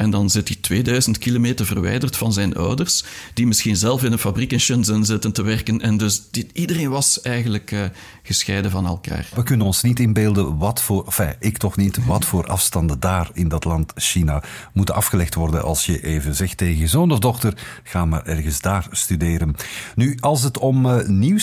En 0.00 0.10
dan 0.10 0.30
zit 0.30 0.48
hij 0.48 0.56
2000 0.60 1.18
kilometer 1.18 1.66
verwijderd 1.66 2.16
van 2.16 2.32
zijn 2.32 2.56
ouders, 2.56 3.04
die 3.34 3.46
misschien 3.46 3.76
zelf 3.76 4.04
in 4.04 4.12
een 4.12 4.18
fabriek 4.18 4.52
in 4.52 4.60
Shenzhen 4.60 5.04
zitten 5.04 5.32
te 5.32 5.42
werken. 5.42 5.80
En 5.80 5.96
dus 5.96 6.22
iedereen 6.52 6.90
was 6.90 7.20
eigenlijk 7.20 7.70
uh, 7.70 7.84
gescheiden 8.22 8.70
van 8.70 8.86
elkaar. 8.86 9.28
We 9.34 9.42
kunnen 9.42 9.66
ons 9.66 9.82
niet 9.82 10.00
inbeelden 10.00 10.58
wat 10.58 10.82
voor, 10.82 11.04
enfin, 11.04 11.34
ik 11.38 11.58
toch 11.58 11.76
niet, 11.76 12.04
wat 12.04 12.24
voor 12.24 12.46
afstanden 12.46 13.00
daar 13.00 13.30
in 13.32 13.48
dat 13.48 13.64
land 13.64 13.92
China 13.94 14.42
moeten 14.72 14.94
afgelegd 14.94 15.34
worden 15.34 15.62
als 15.62 15.86
je 15.86 16.02
even 16.02 16.34
zegt 16.34 16.56
tegen 16.56 16.78
je 16.78 16.86
zoon 16.86 17.10
of 17.10 17.18
dochter, 17.18 17.54
ga 17.82 18.04
maar 18.04 18.26
ergens 18.26 18.60
daar 18.60 18.86
studeren. 18.90 19.54
Nu, 19.94 20.16
als 20.20 20.42
het 20.42 20.58
om 20.58 20.86
uh, 20.86 21.40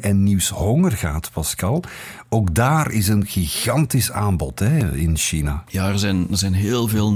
en 0.00 0.22
nieuwshonger 0.22 0.92
gaat, 0.92 1.30
Pascal, 1.32 1.84
ook 2.28 2.54
daar 2.54 2.90
is 2.90 3.08
een 3.08 3.26
gigantisch 3.26 4.12
aanbod 4.12 4.58
hè, 4.58 4.96
in 4.96 5.16
China. 5.16 5.64
Ja, 5.68 5.88
er 5.88 5.98
zijn, 5.98 6.26
er 6.30 6.38
zijn 6.38 6.54
heel 6.54 6.88
veel 6.88 7.12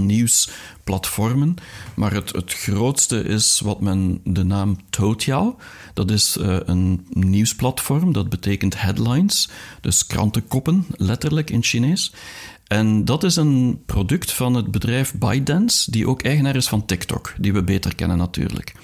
nieuwsplatformen, 0.90 1.54
maar 1.94 2.12
het, 2.12 2.32
het 2.32 2.52
grootste 2.52 3.24
is 3.24 3.60
wat 3.64 3.80
men 3.80 4.20
de 4.24 4.44
naam 4.44 4.76
Toutiao. 4.90 5.56
Dat 5.94 6.10
is 6.10 6.36
uh, 6.36 6.56
een 6.64 7.06
nieuwsplatform, 7.08 8.12
dat 8.12 8.28
betekent 8.28 8.80
headlines, 8.80 9.48
dus 9.80 10.06
krantenkoppen, 10.06 10.86
letterlijk 10.96 11.50
in 11.50 11.62
Chinees. 11.62 12.12
En 12.66 13.04
dat 13.04 13.24
is 13.24 13.36
een 13.36 13.82
product 13.86 14.32
van 14.32 14.54
het 14.54 14.70
bedrijf 14.70 15.14
ByteDance, 15.14 15.90
die 15.90 16.08
ook 16.08 16.22
eigenaar 16.22 16.56
is 16.56 16.68
van 16.68 16.86
TikTok, 16.86 17.34
die 17.38 17.52
we 17.52 17.62
beter 17.62 17.94
kennen 17.94 18.16
natuurlijk. 18.16 18.74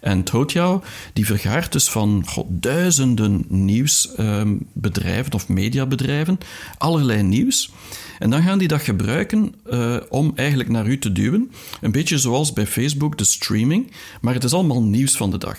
En 0.00 0.22
Toutiao 0.22 0.82
die 1.12 1.26
vergaart 1.26 1.72
dus 1.72 1.88
van 1.88 2.26
duizenden 2.48 3.44
nieuwsbedrijven 3.48 5.32
of 5.32 5.48
mediabedrijven, 5.48 6.38
allerlei 6.78 7.22
nieuws. 7.22 7.70
En 8.18 8.30
dan 8.30 8.42
gaan 8.42 8.58
die 8.58 8.68
dat 8.68 8.82
gebruiken 8.82 9.54
uh, 9.70 9.96
om 10.08 10.32
eigenlijk 10.34 10.68
naar 10.68 10.86
u 10.86 10.98
te 10.98 11.12
duwen. 11.12 11.50
Een 11.80 11.92
beetje 11.92 12.18
zoals 12.18 12.52
bij 12.52 12.66
Facebook 12.66 13.18
de 13.18 13.24
streaming, 13.24 13.92
maar 14.20 14.34
het 14.34 14.44
is 14.44 14.52
allemaal 14.52 14.82
nieuws 14.82 15.16
van 15.16 15.30
de 15.30 15.38
dag. 15.38 15.58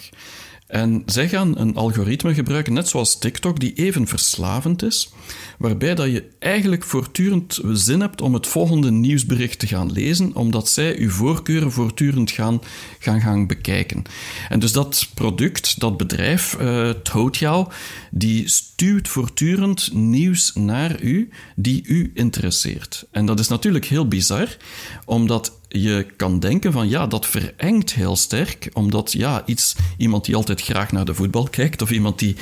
En 0.68 1.04
zij 1.06 1.30
gaan 1.30 1.58
een 1.58 1.76
algoritme 1.76 2.34
gebruiken, 2.34 2.74
net 2.74 2.88
zoals 2.88 3.20
TikTok, 3.20 3.60
die 3.60 3.74
even 3.74 4.08
verslavend 4.08 4.84
is, 4.84 5.10
waarbij 5.58 5.96
dat 5.96 6.12
je 6.12 6.30
eigenlijk 6.40 6.84
voortdurend 6.84 7.60
zin 7.72 8.02
hebt 8.02 8.22
om 8.22 8.34
het 8.34 8.48
volgende 8.48 8.92
nieuwsbericht 8.92 9.60
te 9.60 9.68
gaan 9.68 9.92
lezen, 9.92 10.36
omdat 10.36 10.70
zij 10.70 10.98
uw 10.98 11.10
voorkeuren 11.10 11.72
voortdurend 11.72 12.32
gaan, 12.32 12.60
gaan, 13.00 13.22
gaan 13.22 13.48
bekijken. 13.48 14.04
En 14.50 14.60
dus 14.60 14.72
dat 14.72 15.10
product, 15.14 15.80
dat 15.80 15.98
bedrijf, 15.98 16.58
uh, 16.62 16.90
Toutiao, 16.90 17.72
die 18.12 18.48
stuurt 18.48 19.08
voortdurend 19.08 19.94
nieuws 19.94 20.52
naar 20.54 21.02
u 21.02 21.30
die 21.56 21.84
u 21.86 22.12
interesseert. 22.14 23.06
En 23.12 23.26
dat 23.26 23.40
is 23.40 23.48
natuurlijk 23.48 23.86
heel 23.86 24.08
bizar, 24.08 24.58
omdat 25.06 25.57
je 25.68 26.06
kan 26.16 26.40
denken 26.40 26.72
van 26.72 26.90
ja, 26.90 27.08
dat 27.08 27.26
verengt 27.26 27.94
heel 27.94 28.16
sterk, 28.16 28.70
omdat 28.74 29.12
ja, 29.12 29.44
iets, 29.46 29.76
iemand 29.98 30.26
die 30.26 30.36
altijd 30.36 30.62
graag 30.62 30.92
naar 30.92 31.06
de 31.06 31.14
voetbal 31.14 31.48
kijkt, 31.60 31.82
of 31.82 31.92
iemand 31.92 32.20
die 32.20 32.36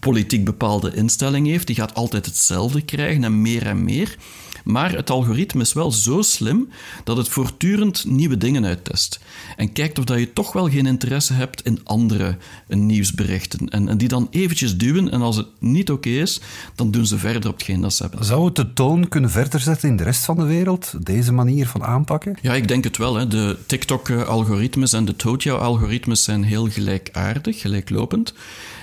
politiek 0.00 0.44
bepaalde 0.44 0.94
instelling 0.94 1.46
heeft, 1.46 1.66
die 1.66 1.76
gaat 1.76 1.94
altijd 1.94 2.26
hetzelfde 2.26 2.82
krijgen 2.82 3.24
en 3.24 3.42
meer 3.42 3.66
en 3.66 3.84
meer. 3.84 4.16
Maar 4.64 4.92
het 4.92 5.10
algoritme 5.10 5.60
is 5.60 5.72
wel 5.72 5.92
zo 5.92 6.22
slim 6.22 6.68
dat 7.04 7.16
het 7.16 7.28
voortdurend 7.28 8.04
nieuwe 8.06 8.36
dingen 8.36 8.64
uittest. 8.64 9.20
En 9.56 9.72
kijkt 9.72 9.98
of 9.98 10.04
dat 10.04 10.18
je 10.18 10.32
toch 10.32 10.52
wel 10.52 10.68
geen 10.68 10.86
interesse 10.86 11.32
hebt 11.32 11.64
in 11.64 11.80
andere 11.84 12.36
nieuwsberichten. 12.68 13.68
En, 13.68 13.88
en 13.88 13.98
die 13.98 14.08
dan 14.08 14.28
eventjes 14.30 14.76
duwen 14.76 15.10
en 15.10 15.20
als 15.22 15.36
het 15.36 15.46
niet 15.58 15.90
oké 15.90 16.08
is, 16.08 16.40
dan 16.74 16.90
doen 16.90 17.06
ze 17.06 17.18
verder 17.18 17.50
op 17.50 17.56
hetgeen 17.56 17.80
dat 17.80 17.94
ze 17.94 18.02
hebben. 18.02 18.24
Zou 18.24 18.44
het 18.44 18.56
de 18.56 18.72
toon 18.72 19.08
kunnen 19.08 19.30
verder 19.30 19.60
zetten 19.60 19.88
in 19.88 19.96
de 19.96 20.02
rest 20.02 20.24
van 20.24 20.36
de 20.36 20.44
wereld, 20.44 21.06
deze 21.06 21.32
manier 21.32 21.66
van 21.66 21.84
aanpakken? 21.84 22.36
Ja, 22.42 22.54
ik 22.54 22.68
denk 22.68 22.84
het 22.84 22.96
wel. 22.96 23.14
Hè. 23.14 23.28
De 23.28 23.58
TikTok-algoritmes 23.66 24.92
en 24.92 25.04
de 25.04 25.16
Toutiao-algoritmes 25.16 26.24
zijn 26.24 26.42
heel 26.42 26.68
gelijkaardig, 26.68 27.60
gelijklopend. 27.60 28.34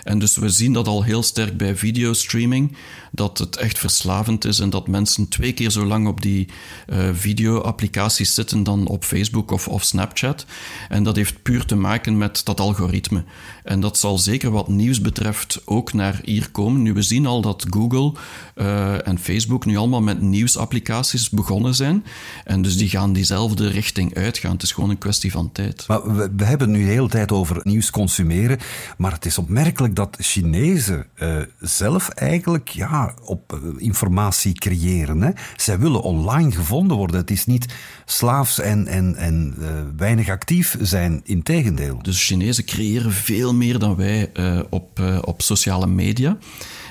En 0.04 0.20
dus 0.20 0.38
we 0.38 0.50
zien 0.50 0.74
dat 0.74 0.88
al 0.88 1.04
heel 1.04 1.24
sterk 1.24 1.58
bij 1.58 1.76
videostreaming, 1.76 2.76
dat 3.12 3.38
het 3.38 3.56
echt 3.58 3.80
verslavend 3.80 4.46
is 4.46 4.60
en 4.60 4.70
dat 4.70 4.88
mensen 4.88 5.28
twee 5.28 5.54
keer 5.54 5.70
zo 5.70 5.86
lang 5.86 6.08
op 6.08 6.22
die 6.22 6.48
uh, 6.88 7.10
video-applicaties 7.14 8.34
zitten 8.34 8.64
dan 8.64 8.88
op 8.88 9.04
Facebook 9.04 9.52
of, 9.52 9.68
of 9.68 9.84
Snapchat. 9.84 10.46
En 10.90 11.04
dat 11.04 11.16
heeft 11.16 11.42
puur 11.42 11.66
te 11.66 11.76
maken 11.76 12.18
met 12.18 12.42
dat 12.46 12.60
algoritme. 12.60 13.24
En 13.64 13.80
dat 13.80 13.98
zal 13.98 14.18
zeker 14.18 14.52
wat 14.52 14.68
nieuws 14.68 15.02
betreft 15.02 15.62
ook 15.66 15.94
naar 15.94 16.20
hier 16.24 16.50
komen. 16.52 16.82
Nu, 16.82 16.94
we 16.94 17.02
zien 17.02 17.26
al 17.26 17.42
dat 17.42 17.66
Google 17.70 18.14
uh, 18.56 19.08
en 19.08 19.20
Facebook 19.20 19.66
nu 19.66 19.78
allemaal 19.78 20.02
met 20.02 20.22
nieuwsapplicaties 20.22 21.30
begonnen 21.30 21.76
zijn. 21.76 22.06
En 22.44 22.62
dus 22.62 22.78
die 22.78 22.90
gaan 22.90 23.14
diezelfde 23.14 23.68
richting 23.68 24.16
uitgaan. 24.16 24.52
Het 24.52 24.64
is 24.64 24.72
gewoon 24.72 24.90
een 24.90 24.98
kwestie 24.98 25.32
van 25.32 25.52
tijd. 25.52 25.88
Maar 25.88 26.16
we, 26.16 26.32
we 26.36 26.44
hebben 26.44 26.72
nu 26.72 26.86
de 26.86 26.92
hele 26.92 27.10
tijd 27.10 27.32
over 27.32 27.60
nieuws 27.64 27.90
consumeren. 27.90 28.60
Maar 28.98 29.12
het 29.12 29.26
is 29.26 29.38
opmerkelijk 29.38 29.96
dat 29.96 30.18
Chinezen 30.20 31.06
uh, 31.16 31.38
zelf 31.60 32.10
eigenlijk 32.10 32.70
ja, 32.70 32.97
op 33.24 33.54
uh, 33.54 33.70
informatie 33.78 34.54
creëren. 34.54 35.22
Hè? 35.22 35.32
Zij 35.56 35.80
willen 35.80 36.02
online 36.02 36.52
gevonden 36.52 36.98
worden. 36.98 37.16
Het 37.16 37.32
is 37.32 37.46
niet 37.46 37.74
slaafs 38.06 38.60
en, 38.60 38.88
en, 38.88 39.16
en 39.16 39.56
uh, 39.60 39.68
weinig 39.98 40.30
actief 40.30 40.78
zijn, 40.82 41.22
integendeel. 41.24 42.00
Dus 42.02 42.26
Chinezen 42.26 42.66
creëren 42.66 43.12
veel 43.12 43.54
meer 43.54 43.80
dan 43.80 43.96
wij 43.96 44.32
op, 44.70 45.02
op 45.22 45.42
sociale 45.42 45.88
media. 45.88 46.38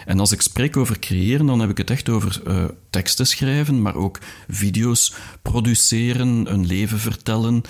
En 0.06 0.20
als 0.20 0.32
ik 0.32 0.40
spreek 0.40 0.76
over 0.76 0.98
creëren, 0.98 1.46
dan 1.46 1.60
heb 1.60 1.70
ik 1.70 1.78
het 1.78 1.90
echt 1.90 2.08
over 2.08 2.42
uh, 2.46 2.64
teksten 2.90 3.26
schrijven, 3.26 3.82
maar 3.82 3.94
ook 3.94 4.18
video's 4.48 5.14
produceren, 5.42 6.52
een 6.52 6.66
leven 6.66 6.98
vertellen, 6.98 7.62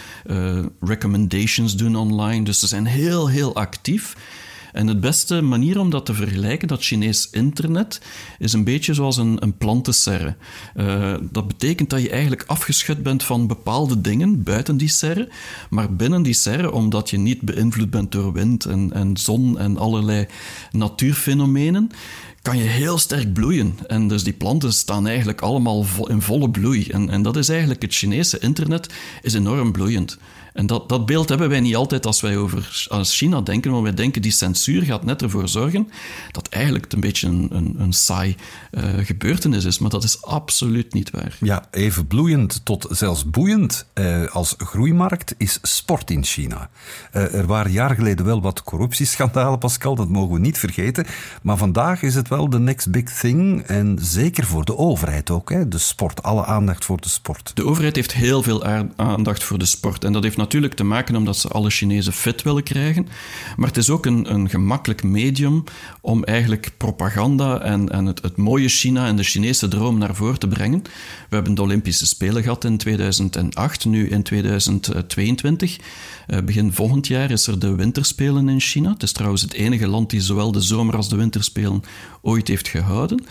recommendations 0.81 1.77
doen 1.77 1.97
online. 1.97 2.45
Dus 2.45 2.59
ze 2.59 2.67
zijn 2.67 2.87
heel, 2.87 3.29
heel 3.29 3.55
actief. 3.55 4.17
En 4.77 4.87
de 4.87 4.97
beste 4.97 5.41
manier 5.41 5.81
om 5.81 5.91
dat 5.91 6.07
te 6.07 6.15
vergelijken, 6.15 6.69
dat 6.69 6.83
Chinees 6.83 7.29
internet, 7.31 8.01
is 8.39 8.53
een 8.53 8.65
beetje 8.65 8.95
zoals 8.95 9.17
een, 9.17 9.43
een 9.43 9.57
plantenserre. 9.57 10.37
Uh, 10.77 11.15
dat 11.31 11.49
betekent 11.49 11.91
dat 11.91 12.03
je 12.03 12.11
eigenlijk 12.11 12.45
afgeschud 12.47 13.03
bent 13.03 13.23
van 13.23 13.47
bepaalde 13.47 14.01
dingen 14.01 14.43
buiten 14.43 14.77
die 14.77 14.89
serre, 14.89 15.29
maar 15.71 15.95
binnen 15.95 16.23
die 16.23 16.35
serre, 16.35 16.73
omdat 16.73 17.11
je 17.11 17.19
niet 17.19 17.41
beïnvloed 17.41 17.91
bent 17.91 18.13
door 18.13 18.33
wind 18.33 18.65
en, 18.65 18.93
en 18.93 19.17
zon 19.17 19.59
en 19.59 19.77
allerlei 19.77 20.27
natuurfenomenen, 20.71 21.91
kan 22.43 22.59
je 22.59 22.65
heel 22.65 22.99
sterk 22.99 23.33
bloeien. 23.33 23.79
En 23.87 24.09
dus 24.09 24.25
die 24.25 24.33
planten 24.33 24.73
staan 24.73 25.07
eigenlijk 25.07 25.41
allemaal 25.41 25.87
in 26.09 26.23
volle 26.23 26.51
bloei. 26.51 26.87
En, 26.87 27.11
en 27.11 27.23
dat 27.23 27.37
is 27.37 27.49
eigenlijk 27.49 27.83
het 27.83 27.95
Chinese 27.95 28.39
internet 28.39 28.95
is 29.23 29.35
enorm 29.35 29.73
bloeiend. 29.73 30.19
En 30.57 30.67
dat, 30.67 30.89
dat 30.89 31.07
beeld 31.07 31.29
hebben 31.29 31.49
wij 31.49 31.61
niet 31.61 31.77
altijd 31.77 32.07
als 32.07 32.21
wij 32.21 32.37
over 32.37 32.87
China 33.03 33.41
denken, 33.41 33.71
want 33.71 33.83
wij 33.83 33.95
denken 33.95 34.23
die 34.23 34.33
censuur 34.33 34.83
gaat 34.83 35.05
net 35.05 35.23
ervoor 35.23 35.49
zorgen 35.49 35.89
dat 36.31 36.49
eigenlijk 36.49 36.85
het 36.85 36.93
een 36.93 37.01
beetje 37.01 37.27
een, 37.27 37.49
een, 37.51 37.75
een 37.79 37.93
saai 37.93 38.37
uh, 38.71 38.85
gebeurtenis 38.99 39.65
is. 39.65 39.79
Maar 39.79 39.91
dat 39.91 40.05
is 40.05 40.23
absoluut 40.23 40.93
niet 40.93 41.11
waar. 41.11 41.37
Ja, 41.41 41.67
even 41.71 42.07
bloeiend 42.07 42.65
tot 42.65 42.87
zelfs 42.91 43.31
boeiend 43.31 43.87
uh, 43.95 44.27
als 44.27 44.55
groeimarkt 44.59 45.35
is 45.39 45.59
sport 45.63 46.11
in 46.11 46.25
China. 46.25 46.71
Uh, 47.15 47.35
er 47.35 47.47
waren 47.47 47.73
jaren 47.73 47.97
geleden 47.97 48.25
wel 48.25 48.43
wat 48.43 48.63
corruptieschandalen, 48.63 49.59
Pascal, 49.59 49.95
dat 49.95 50.09
mogen 50.09 50.35
we 50.35 50.41
niet 50.41 50.59
vergeten. 50.59 51.07
Maar 51.43 51.57
vandaag 51.57 52.03
is 52.03 52.15
het 52.15 52.29
wel 52.29 52.51
de 52.51 52.59
next 52.59 52.91
big 52.91 53.19
thing. 53.19 53.63
En 53.63 53.99
zeker 54.01 54.45
voor 54.45 54.65
de 54.65 54.77
overheid 54.77 55.31
ook, 55.31 55.51
hè? 55.51 55.69
de 55.69 55.79
sport, 55.79 56.23
alle 56.23 56.45
aandacht 56.45 56.85
voor 56.85 57.01
de 57.01 57.09
sport. 57.09 57.51
De 57.55 57.65
overheid 57.65 57.97
heeft 57.97 58.13
heel 58.13 58.43
veel 58.43 58.65
aandacht 58.97 59.45
voor 59.45 59.59
de 59.59 59.65
sport. 59.65 60.05
En 60.05 60.13
dat 60.13 60.23
heeft 60.23 60.37
natuurlijk 60.37 60.46
te 60.49 60.85
maken 60.85 61.17
omdat 61.17 61.37
ze 61.37 61.49
alle 61.49 61.71
Chinezen 61.71 62.13
fit 62.13 62.43
willen 62.43 62.63
krijgen. 62.63 63.09
Maar 63.57 63.69
het 63.69 63.77
is 63.77 63.91
ook 63.91 64.07
een, 64.07 64.33
een 64.35 64.49
gemakkelijk 64.49 65.03
medium 65.03 65.65
om 66.01 66.25
eigenlijk 66.25 66.71
propaganda 66.77 67.61
en, 67.61 67.89
en 67.89 68.07
het, 68.07 68.23
het 68.23 68.37
mooie 68.37 68.69
China 68.69 69.07
en 69.07 69.17
de 69.17 69.23
Chinese 69.23 69.69
droom 69.69 69.99
naar 69.99 70.15
voren 70.15 70.39
te 70.39 70.49
brengen. 70.49 70.83
We 71.29 71.35
hebben 71.35 71.55
de 71.55 71.63
Olympische 71.63 72.07
Spelen 72.07 72.43
gehad 72.43 72.65
in 72.65 72.77
2008, 72.77 73.85
nu 73.85 74.09
in 74.09 74.23
2022. 74.23 75.79
Uh, 76.27 76.39
begin 76.41 76.73
volgend 76.73 77.07
jaar 77.07 77.31
is 77.31 77.47
er 77.47 77.59
de 77.59 77.75
Winterspelen 77.75 78.49
in 78.49 78.61
China. 78.61 78.91
Het 78.91 79.03
is 79.03 79.13
trouwens 79.13 79.43
het 79.43 79.53
enige 79.53 79.87
land 79.87 80.11
die 80.11 80.21
zowel 80.21 80.53
de 80.53 80.61
zomer- 80.61 80.97
als 80.97 81.09
de 81.09 81.17
winterspelen 81.17 81.83
ooit 82.23 82.49
heeft 82.49 82.69
gehouden. 82.69 83.25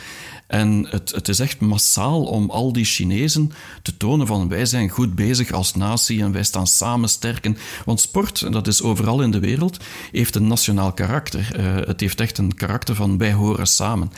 En 0.47 0.87
het, 0.89 1.11
het 1.11 1.27
is 1.27 1.39
echt 1.39 1.59
massaal 1.59 2.23
om 2.23 2.49
al 2.49 2.73
die 2.73 2.85
Chinezen 2.85 3.51
te 3.81 3.97
tonen 3.97 4.27
van 4.27 4.47
wij 4.47 4.65
zijn 4.65 4.89
goed 4.89 5.15
bezig 5.15 5.51
als 5.51 5.75
natie 5.75 6.21
en 6.21 6.31
wij 6.31 6.43
staan 6.43 6.67
samen 6.67 7.09
sterk. 7.09 7.49
Want 7.85 8.01
sport, 8.01 8.41
en 8.41 8.51
dat 8.51 8.67
is 8.67 8.81
overal 8.81 9.21
in 9.21 9.31
de 9.31 9.39
wereld, 9.39 9.77
heeft 10.11 10.35
een 10.35 10.47
nationaal 10.47 10.93
karakter. 10.93 11.49
Uh, 11.59 11.75
het 11.87 12.01
heeft 12.01 12.21
echt 12.21 12.37
een 12.37 12.55
karakter 12.55 12.95
van 12.95 13.17
wij 13.17 13.33
horen 13.33 13.67
samen. 13.67 14.11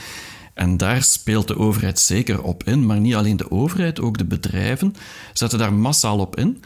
En 0.54 0.76
daar 0.76 1.02
speelt 1.02 1.48
de 1.48 1.58
overheid 1.58 1.98
zeker 1.98 2.42
op 2.42 2.64
in, 2.64 2.86
maar 2.86 3.00
niet 3.00 3.14
alleen 3.14 3.36
de 3.36 3.50
overheid, 3.50 4.00
ook 4.00 4.18
de 4.18 4.24
bedrijven 4.24 4.94
zetten 5.32 5.58
daar 5.58 5.72
massaal 5.72 6.18
op 6.18 6.36
in 6.36 6.62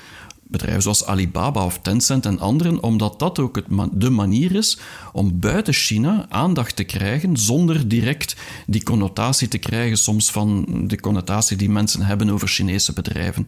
bedrijven 0.53 0.83
zoals 0.83 1.07
Alibaba 1.07 1.65
of 1.65 1.79
Tencent 1.79 2.27
en 2.27 2.39
anderen, 2.39 2.83
omdat 2.83 3.19
dat 3.19 3.39
ook 3.39 3.57
het 3.57 3.67
de 3.93 4.11
manier 4.11 4.55
is 4.55 4.79
om 5.13 5.41
buiten 5.41 5.75
China 5.75 6.27
aandacht 6.29 6.77
te 6.77 6.85
krijgen 6.85 7.37
zonder 7.37 7.89
direct 7.89 8.37
die 8.67 8.83
connotatie 8.83 9.49
te 9.49 9.59
krijgen 9.59 9.99
soms 9.99 10.31
van 10.31 10.65
de 10.87 11.01
connotatie 11.01 11.57
die 11.57 11.71
mensen 11.71 12.03
hebben 12.03 12.31
over 12.31 12.49
Chinese 12.49 12.93
bedrijven. 12.93 13.47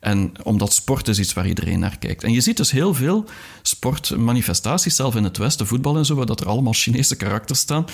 En 0.00 0.32
omdat 0.42 0.72
sport 0.72 1.08
is 1.08 1.18
iets 1.18 1.32
waar 1.32 1.46
iedereen 1.46 1.78
naar 1.78 1.98
kijkt. 1.98 2.24
En 2.24 2.32
je 2.32 2.40
ziet 2.40 2.56
dus 2.56 2.70
heel 2.70 2.94
veel 2.94 3.24
sportmanifestaties, 3.62 4.96
zelf 4.96 5.16
in 5.16 5.24
het 5.24 5.36
Westen, 5.36 5.66
voetbal 5.66 5.96
en 5.96 6.06
zo, 6.06 6.14
waar 6.14 6.26
dat 6.26 6.40
er 6.40 6.48
allemaal 6.48 6.72
Chinese 6.72 7.16
karakters 7.16 7.58
staan, 7.58 7.84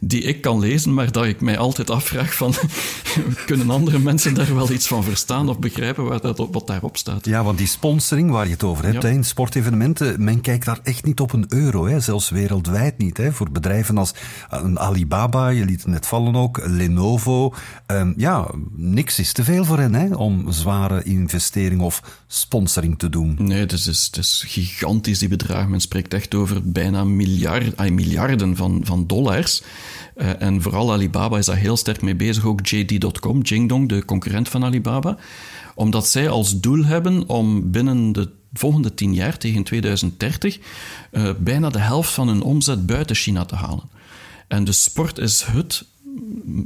die 0.00 0.22
ik 0.22 0.40
kan 0.40 0.58
lezen, 0.58 0.94
maar 0.94 1.12
dat 1.12 1.24
ik 1.24 1.40
mij 1.40 1.58
altijd 1.58 1.90
afvraag 1.90 2.34
van, 2.34 2.54
kunnen 3.46 3.70
andere 3.70 3.98
mensen 3.98 4.34
daar 4.34 4.54
wel 4.54 4.70
iets 4.70 4.86
van 4.86 5.04
verstaan 5.04 5.48
of 5.48 5.58
begrijpen 5.58 6.04
waar 6.04 6.20
dat, 6.20 6.48
wat 6.50 6.66
daarop 6.66 6.96
staat? 6.96 7.24
Ja, 7.24 7.44
want 7.44 7.58
die 7.58 7.66
sponsoring 7.66 8.30
waar 8.30 8.46
je 8.46 8.52
het 8.52 8.64
over 8.64 8.84
hebt 8.84 9.04
in 9.04 9.24
sportevenementen, 9.24 10.24
men 10.24 10.40
kijkt 10.40 10.64
daar 10.64 10.80
echt 10.82 11.04
niet 11.04 11.20
op 11.20 11.32
een 11.32 11.46
euro, 11.48 11.86
hè, 11.86 12.00
zelfs 12.00 12.30
wereldwijd 12.30 12.98
niet. 12.98 13.16
Hè, 13.16 13.32
voor 13.32 13.50
bedrijven 13.50 13.98
als 13.98 14.14
eh, 14.50 14.60
een 14.62 14.78
Alibaba, 14.78 15.48
je 15.48 15.64
liet 15.64 15.82
het 15.82 15.90
net 15.90 16.06
vallen 16.06 16.36
ook, 16.36 16.60
Lenovo. 16.64 17.54
Um, 17.86 18.14
ja, 18.16 18.50
niks 18.74 19.18
is 19.18 19.32
te 19.32 19.44
veel 19.44 19.64
voor 19.64 19.78
hen 19.78 19.94
hè, 19.94 20.14
om 20.14 20.52
zware 20.52 21.02
of 21.80 22.22
sponsoring 22.26 22.98
te 22.98 23.08
doen. 23.08 23.36
Nee, 23.38 23.60
het 23.60 23.72
is, 23.72 23.86
het 23.86 24.16
is 24.16 24.44
gigantisch 24.46 25.18
die 25.18 25.28
bedrag. 25.28 25.68
Men 25.68 25.80
spreekt 25.80 26.14
echt 26.14 26.34
over 26.34 26.70
bijna 26.70 27.04
miljard, 27.04 27.90
miljarden 27.90 28.56
van, 28.56 28.80
van 28.84 29.06
dollars. 29.06 29.62
Uh, 30.16 30.42
en 30.42 30.62
vooral 30.62 30.92
Alibaba 30.92 31.38
is 31.38 31.46
daar 31.46 31.56
heel 31.56 31.76
sterk 31.76 32.02
mee 32.02 32.16
bezig. 32.16 32.44
Ook 32.44 32.66
JD.com, 32.66 33.42
Jingdong, 33.42 33.88
de 33.88 34.04
concurrent 34.04 34.48
van 34.48 34.64
Alibaba. 34.64 35.16
Omdat 35.74 36.08
zij 36.08 36.28
als 36.28 36.60
doel 36.60 36.84
hebben 36.84 37.28
om 37.28 37.70
binnen 37.70 38.12
de 38.12 38.30
volgende 38.52 38.94
tien 38.94 39.14
jaar, 39.14 39.38
tegen 39.38 39.62
2030, 39.62 40.58
uh, 41.10 41.30
bijna 41.38 41.68
de 41.68 41.78
helft 41.78 42.10
van 42.10 42.28
hun 42.28 42.42
omzet 42.42 42.86
buiten 42.86 43.16
China 43.16 43.44
te 43.44 43.54
halen. 43.54 43.90
En 44.48 44.64
de 44.64 44.72
sport 44.72 45.18
is 45.18 45.42
het 45.42 45.84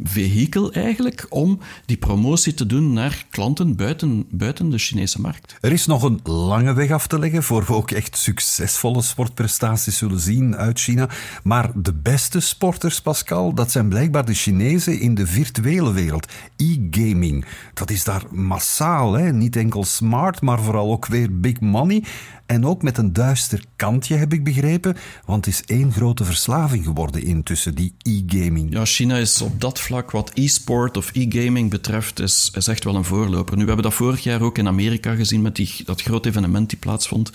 vehikel 0.02 0.72
eigenlijk 0.72 1.26
om 1.28 1.58
die 1.86 1.96
promotie 1.96 2.54
te 2.54 2.66
doen 2.66 2.92
naar 2.92 3.26
klanten 3.30 3.76
buiten, 3.76 4.26
buiten 4.30 4.70
de 4.70 4.78
Chinese 4.78 5.20
markt. 5.20 5.56
Er 5.60 5.72
is 5.72 5.86
nog 5.86 6.02
een 6.02 6.20
lange 6.22 6.72
weg 6.72 6.90
af 6.90 7.06
te 7.06 7.18
leggen 7.18 7.42
voor 7.42 7.64
we 7.64 7.74
ook 7.74 7.90
echt 7.90 8.16
succesvolle 8.16 9.02
sportprestaties 9.02 9.98
zullen 9.98 10.20
zien 10.20 10.56
uit 10.56 10.80
China. 10.80 11.08
Maar 11.42 11.70
de 11.74 11.94
beste 11.94 12.40
sporters, 12.40 13.00
Pascal, 13.00 13.54
dat 13.54 13.70
zijn 13.70 13.88
blijkbaar 13.88 14.24
de 14.24 14.34
Chinezen 14.34 15.00
in 15.00 15.14
de 15.14 15.26
virtuele 15.26 15.92
wereld. 15.92 16.26
E-gaming, 16.56 17.44
dat 17.74 17.90
is 17.90 18.04
daar 18.04 18.22
massaal. 18.30 19.12
Hè? 19.12 19.32
Niet 19.32 19.56
enkel 19.56 19.84
smart, 19.84 20.40
maar 20.40 20.60
vooral 20.60 20.92
ook 20.92 21.06
weer 21.06 21.40
big 21.40 21.60
money. 21.60 22.04
En 22.46 22.66
ook 22.66 22.82
met 22.82 22.98
een 22.98 23.12
duister 23.12 23.64
kantje, 23.76 24.16
heb 24.16 24.32
ik 24.32 24.44
begrepen. 24.44 24.96
Want 25.24 25.44
het 25.44 25.54
is 25.54 25.64
één 25.64 25.92
grote 25.92 26.24
verslaving 26.24 26.84
geworden 26.84 27.22
intussen, 27.22 27.74
die 27.74 27.94
e-gaming. 28.02 28.72
Ja, 28.72 28.84
China 28.84 29.16
is 29.16 29.34
op 29.40 29.60
dat 29.60 29.80
vlak, 29.80 30.10
wat 30.10 30.30
e-sport 30.34 30.96
of 30.96 31.10
e-gaming 31.14 31.70
betreft, 31.70 32.20
is, 32.20 32.50
is 32.54 32.68
echt 32.68 32.84
wel 32.84 32.94
een 32.94 33.04
voorloper. 33.04 33.56
Nu, 33.56 33.60
we 33.60 33.66
hebben 33.66 33.90
dat 33.90 33.94
vorig 33.94 34.22
jaar 34.22 34.40
ook 34.40 34.58
in 34.58 34.66
Amerika 34.66 35.14
gezien 35.14 35.42
met 35.42 35.56
die, 35.56 35.74
dat 35.84 36.02
grote 36.02 36.28
evenement 36.28 36.68
die 36.68 36.78
plaatsvond. 36.78 37.30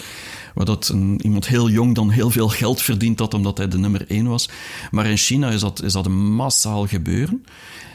Waar 0.53 0.65
dat 0.65 0.87
een, 0.87 1.19
iemand 1.23 1.47
heel 1.47 1.69
jong 1.69 1.95
dan 1.95 2.09
heel 2.09 2.29
veel 2.29 2.49
geld 2.49 2.81
verdiend 2.81 3.19
had 3.19 3.33
omdat 3.33 3.57
hij 3.57 3.67
de 3.67 3.77
nummer 3.77 4.05
één 4.07 4.27
was. 4.27 4.49
Maar 4.91 5.05
in 5.05 5.17
China 5.17 5.49
is 5.49 5.59
dat, 5.59 5.81
is 5.81 5.93
dat 5.93 6.05
een 6.05 6.33
massaal 6.33 6.87
gebeuren. 6.87 7.43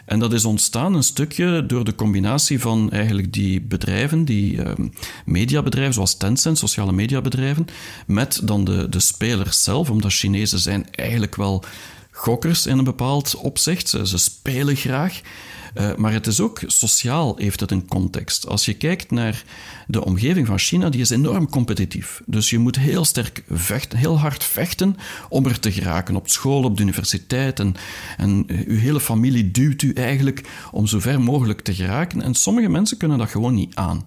En 0.04 0.18
dat 0.18 0.32
is 0.32 0.44
ontstaan 0.44 0.94
een 0.94 1.02
stukje 1.02 1.66
door 1.66 1.84
de 1.84 1.94
combinatie 1.94 2.60
van 2.60 2.90
eigenlijk 2.90 3.32
die 3.32 3.60
bedrijven, 3.60 4.24
die 4.24 4.56
uh, 4.56 4.70
mediabedrijven 5.24 5.94
zoals 5.94 6.16
Tencent, 6.16 6.58
sociale 6.58 6.92
mediabedrijven, 6.92 7.66
met 8.06 8.40
dan 8.44 8.64
de, 8.64 8.88
de 8.88 9.00
spelers 9.00 9.62
zelf, 9.62 9.90
omdat 9.90 10.12
Chinezen 10.12 10.58
zijn 10.58 10.86
eigenlijk 10.90 11.36
wel 11.36 11.64
gokkers 12.20 12.66
in 12.66 12.78
een 12.78 12.84
bepaald 12.84 13.34
opzicht. 13.34 13.88
Ze, 13.88 14.18
spelen 14.18 14.76
graag. 14.76 15.20
Uh, 15.74 15.94
maar 15.94 16.12
het 16.12 16.26
is 16.26 16.40
ook 16.40 16.60
sociaal 16.66 17.36
heeft 17.36 17.60
het 17.60 17.70
een 17.70 17.88
context. 17.88 18.46
Als 18.46 18.64
je 18.64 18.74
kijkt 18.74 19.10
naar 19.10 19.44
de 19.86 20.04
omgeving 20.04 20.46
van 20.46 20.58
China, 20.58 20.88
die 20.88 21.00
is 21.00 21.10
enorm 21.10 21.48
competitief. 21.48 22.22
Dus 22.26 22.50
je 22.50 22.58
moet 22.58 22.78
heel 22.78 23.04
sterk 23.04 23.42
vechten, 23.50 23.98
heel 23.98 24.18
hard 24.18 24.44
vechten 24.44 24.96
om 25.28 25.46
er 25.46 25.60
te 25.60 25.72
geraken. 25.72 26.16
Op 26.16 26.28
school, 26.28 26.62
op 26.62 26.76
de 26.76 26.82
universiteit. 26.82 27.60
En, 27.60 27.74
en 28.16 28.44
uw 28.66 28.78
hele 28.78 29.00
familie 29.00 29.50
duwt 29.50 29.82
u 29.82 29.92
eigenlijk 29.92 30.48
om 30.72 30.86
zo 30.86 31.00
ver 31.00 31.20
mogelijk 31.20 31.60
te 31.60 31.74
geraken. 31.74 32.22
En 32.22 32.34
sommige 32.34 32.68
mensen 32.68 32.96
kunnen 32.96 33.18
dat 33.18 33.30
gewoon 33.30 33.54
niet 33.54 33.74
aan. 33.74 34.04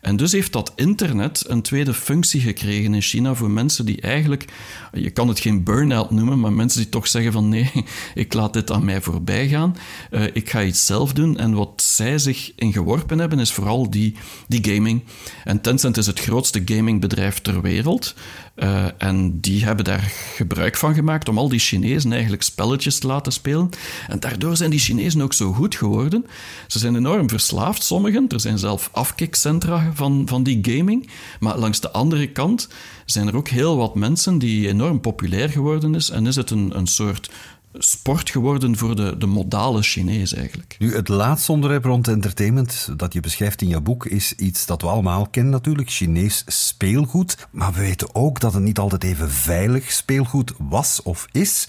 En 0.00 0.16
dus 0.16 0.32
heeft 0.32 0.52
dat 0.52 0.72
internet 0.76 1.44
een 1.46 1.62
tweede 1.62 1.94
functie 1.94 2.40
gekregen 2.40 2.94
in 2.94 3.02
China 3.02 3.34
voor 3.34 3.50
mensen 3.50 3.86
die 3.86 4.00
eigenlijk, 4.00 4.44
je 4.92 5.10
kan 5.10 5.28
het 5.28 5.40
geen 5.40 5.64
burn-out 5.64 6.10
noemen, 6.10 6.40
maar 6.40 6.52
mensen 6.52 6.80
die 6.80 6.88
toch 6.88 7.08
zeggen 7.08 7.32
van 7.32 7.48
nee, 7.48 7.70
ik 8.14 8.32
laat 8.32 8.52
dit 8.52 8.70
aan 8.70 8.84
mij 8.84 9.00
voorbij 9.00 9.48
gaan. 9.48 9.76
Uh, 10.10 10.22
ik 10.32 10.50
ga 10.50 10.62
iets 10.62 10.86
zelf 10.86 10.97
doen. 11.06 11.38
En 11.38 11.54
wat 11.54 11.82
zij 11.82 12.18
zich 12.18 12.52
in 12.56 12.72
geworpen 12.72 13.18
hebben, 13.18 13.38
is 13.38 13.52
vooral 13.52 13.90
die, 13.90 14.14
die 14.46 14.74
gaming. 14.74 15.04
En 15.44 15.60
Tencent 15.60 15.96
is 15.96 16.06
het 16.06 16.20
grootste 16.20 16.62
gamingbedrijf 16.64 17.38
ter 17.38 17.60
wereld. 17.62 18.14
Uh, 18.56 18.84
en 18.98 19.40
die 19.40 19.64
hebben 19.64 19.84
daar 19.84 20.12
gebruik 20.34 20.76
van 20.76 20.94
gemaakt 20.94 21.28
om 21.28 21.38
al 21.38 21.48
die 21.48 21.58
Chinezen 21.58 22.12
eigenlijk 22.12 22.42
spelletjes 22.42 22.98
te 22.98 23.06
laten 23.06 23.32
spelen. 23.32 23.70
En 24.08 24.20
daardoor 24.20 24.56
zijn 24.56 24.70
die 24.70 24.78
Chinezen 24.78 25.20
ook 25.20 25.32
zo 25.32 25.52
goed 25.52 25.74
geworden. 25.74 26.26
Ze 26.66 26.78
zijn 26.78 26.96
enorm 26.96 27.28
verslaafd, 27.28 27.82
sommigen. 27.82 28.28
Er 28.28 28.40
zijn 28.40 28.58
zelf 28.58 28.88
afkikcentra 28.92 29.90
van, 29.94 30.22
van 30.26 30.42
die 30.42 30.58
gaming. 30.62 31.10
Maar 31.40 31.58
langs 31.58 31.80
de 31.80 31.90
andere 31.90 32.26
kant 32.26 32.68
zijn 33.04 33.28
er 33.28 33.36
ook 33.36 33.48
heel 33.48 33.76
wat 33.76 33.94
mensen 33.94 34.38
die 34.38 34.68
enorm 34.68 35.00
populair 35.00 35.48
geworden 35.48 35.94
is. 35.94 36.10
En 36.10 36.26
is 36.26 36.36
het 36.36 36.50
een, 36.50 36.76
een 36.76 36.86
soort 36.86 37.30
sport 37.72 38.30
geworden 38.30 38.76
voor 38.76 38.96
de, 38.96 39.16
de 39.18 39.26
modale 39.26 39.82
Chinees 39.82 40.34
eigenlijk. 40.34 40.76
Nu, 40.78 40.94
het 40.94 41.08
laatste 41.08 41.52
onderwerp 41.52 41.84
rond 41.84 42.08
entertainment 42.08 42.88
dat 42.96 43.12
je 43.12 43.20
beschrijft 43.20 43.62
in 43.62 43.68
je 43.68 43.80
boek 43.80 44.06
is 44.06 44.34
iets 44.34 44.66
dat 44.66 44.82
we 44.82 44.88
allemaal 44.88 45.28
kennen 45.28 45.52
natuurlijk, 45.52 45.90
Chinees 45.90 46.44
speelgoed. 46.46 47.48
Maar 47.50 47.72
we 47.72 47.80
weten 47.80 48.14
ook 48.14 48.40
dat 48.40 48.52
het 48.52 48.62
niet 48.62 48.78
altijd 48.78 49.04
even 49.04 49.30
veilig 49.30 49.92
speelgoed 49.92 50.52
was 50.58 51.02
of 51.02 51.26
is. 51.32 51.68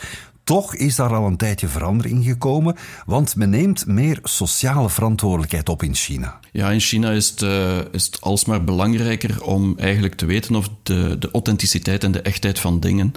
Toch 0.49 0.75
is 0.75 0.95
daar 0.95 1.15
al 1.15 1.27
een 1.27 1.37
tijdje 1.37 1.67
verandering 1.67 2.25
gekomen, 2.25 2.75
want 3.05 3.35
men 3.35 3.49
neemt 3.49 3.85
meer 3.85 4.19
sociale 4.23 4.89
verantwoordelijkheid 4.89 5.69
op 5.69 5.83
in 5.83 5.95
China. 5.95 6.39
Ja, 6.51 6.71
in 6.71 6.79
China 6.79 7.11
is 7.11 7.29
het, 7.29 7.41
uh, 7.41 7.77
is 7.91 8.11
alsmaar 8.19 8.63
belangrijker 8.63 9.43
om 9.43 9.77
eigenlijk 9.77 10.15
te 10.15 10.25
weten 10.25 10.55
of 10.55 10.69
de, 10.83 11.15
de 11.19 11.31
authenticiteit 11.31 12.03
en 12.03 12.11
de 12.11 12.21
echtheid 12.21 12.59
van 12.59 12.79
dingen 12.79 13.13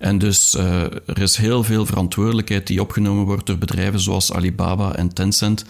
en 0.00 0.18
dus 0.18 0.54
uh, 0.54 0.82
er 0.82 1.20
is 1.22 1.36
heel 1.36 1.64
veel 1.64 1.86
verantwoordelijkheid 1.86 2.66
die 2.66 2.80
opgenomen 2.80 3.24
wordt 3.24 3.46
door 3.46 3.58
bedrijven 3.58 4.00
zoals 4.00 4.32
Alibaba 4.32 4.94
en 4.94 5.14
Tencent. 5.14 5.64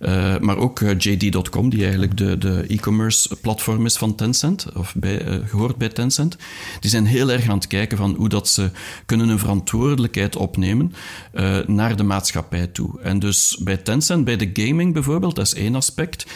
Uh, 0.00 0.38
maar 0.38 0.56
ook 0.56 0.80
JD.com, 0.98 1.68
die 1.70 1.82
eigenlijk 1.82 2.16
de, 2.16 2.38
de 2.38 2.64
e-commerce 2.68 3.36
platform 3.36 3.86
is 3.86 3.96
van 3.96 4.14
Tencent, 4.14 4.66
of 4.74 4.94
bij, 4.94 5.42
gehoord 5.46 5.76
bij 5.76 5.88
Tencent. 5.88 6.36
Die 6.80 6.90
zijn 6.90 7.06
heel 7.06 7.30
erg 7.30 7.48
aan 7.48 7.56
het 7.56 7.66
kijken 7.66 7.96
van 7.96 8.14
hoe 8.14 8.28
dat 8.28 8.48
ze 8.48 8.70
kunnen 9.06 9.28
een 9.28 9.38
verantwoordelijkheid 9.38 10.36
opnemen 10.46 10.92
naar 11.66 11.96
de 11.96 12.02
maatschappij 12.02 12.66
toe. 12.66 13.00
En 13.00 13.18
dus 13.18 13.58
bij 13.60 13.76
Tencent, 13.76 14.24
bij 14.24 14.36
de 14.36 14.50
gaming 14.52 14.92
bijvoorbeeld, 14.92 15.36
dat 15.36 15.46
is 15.46 15.54
één 15.54 15.74
aspect, 15.74 16.26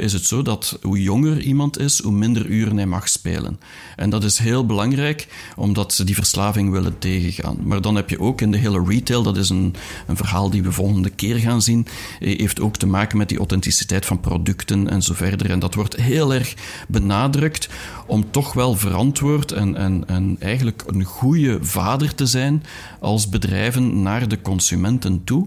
is 0.00 0.12
het 0.12 0.24
zo 0.24 0.42
dat 0.42 0.78
hoe 0.82 1.02
jonger 1.02 1.40
iemand 1.40 1.78
is, 1.78 2.02
hoe 2.02 2.12
minder 2.12 2.46
uren 2.46 2.76
hij 2.76 2.86
mag 2.86 3.08
spelen. 3.08 3.60
En 3.96 4.10
dat 4.10 4.24
is 4.24 4.38
heel 4.38 4.66
belangrijk, 4.66 5.28
omdat 5.56 5.92
ze 5.92 6.04
die 6.04 6.14
verslaving 6.14 6.70
willen 6.70 6.98
tegengaan. 6.98 7.58
Maar 7.62 7.80
dan 7.80 7.94
heb 7.94 8.10
je 8.10 8.20
ook 8.20 8.40
in 8.40 8.50
de 8.50 8.58
hele 8.58 8.84
retail, 8.86 9.22
dat 9.22 9.36
is 9.36 9.48
een, 9.48 9.74
een 10.06 10.16
verhaal 10.16 10.50
die 10.50 10.62
we 10.62 10.72
volgende 10.72 11.10
keer 11.10 11.36
gaan 11.36 11.62
zien, 11.62 11.86
heeft 12.18 12.60
ook 12.60 12.76
te 12.76 12.86
maken 12.86 13.18
met 13.18 13.28
die 13.28 13.38
authenticiteit 13.38 14.06
van 14.06 14.20
producten 14.20 14.90
en 14.90 15.02
zo 15.02 15.14
verder. 15.14 15.50
En 15.50 15.58
dat 15.58 15.74
wordt 15.74 15.96
heel 15.96 16.34
erg 16.34 16.54
benadrukt 16.88 17.68
om 18.06 18.30
toch 18.30 18.52
wel 18.52 18.74
verantwoord 18.74 19.52
en, 19.52 19.76
en, 19.76 20.04
en 20.06 20.36
eigenlijk 20.40 20.82
een 20.86 21.04
goede 21.04 21.58
vader 21.60 22.14
te 22.14 22.26
zijn 22.26 22.62
als 23.00 23.28
bedrijven 23.46 24.02
naar 24.02 24.28
de 24.28 24.40
consumenten 24.40 25.24
toe. 25.24 25.46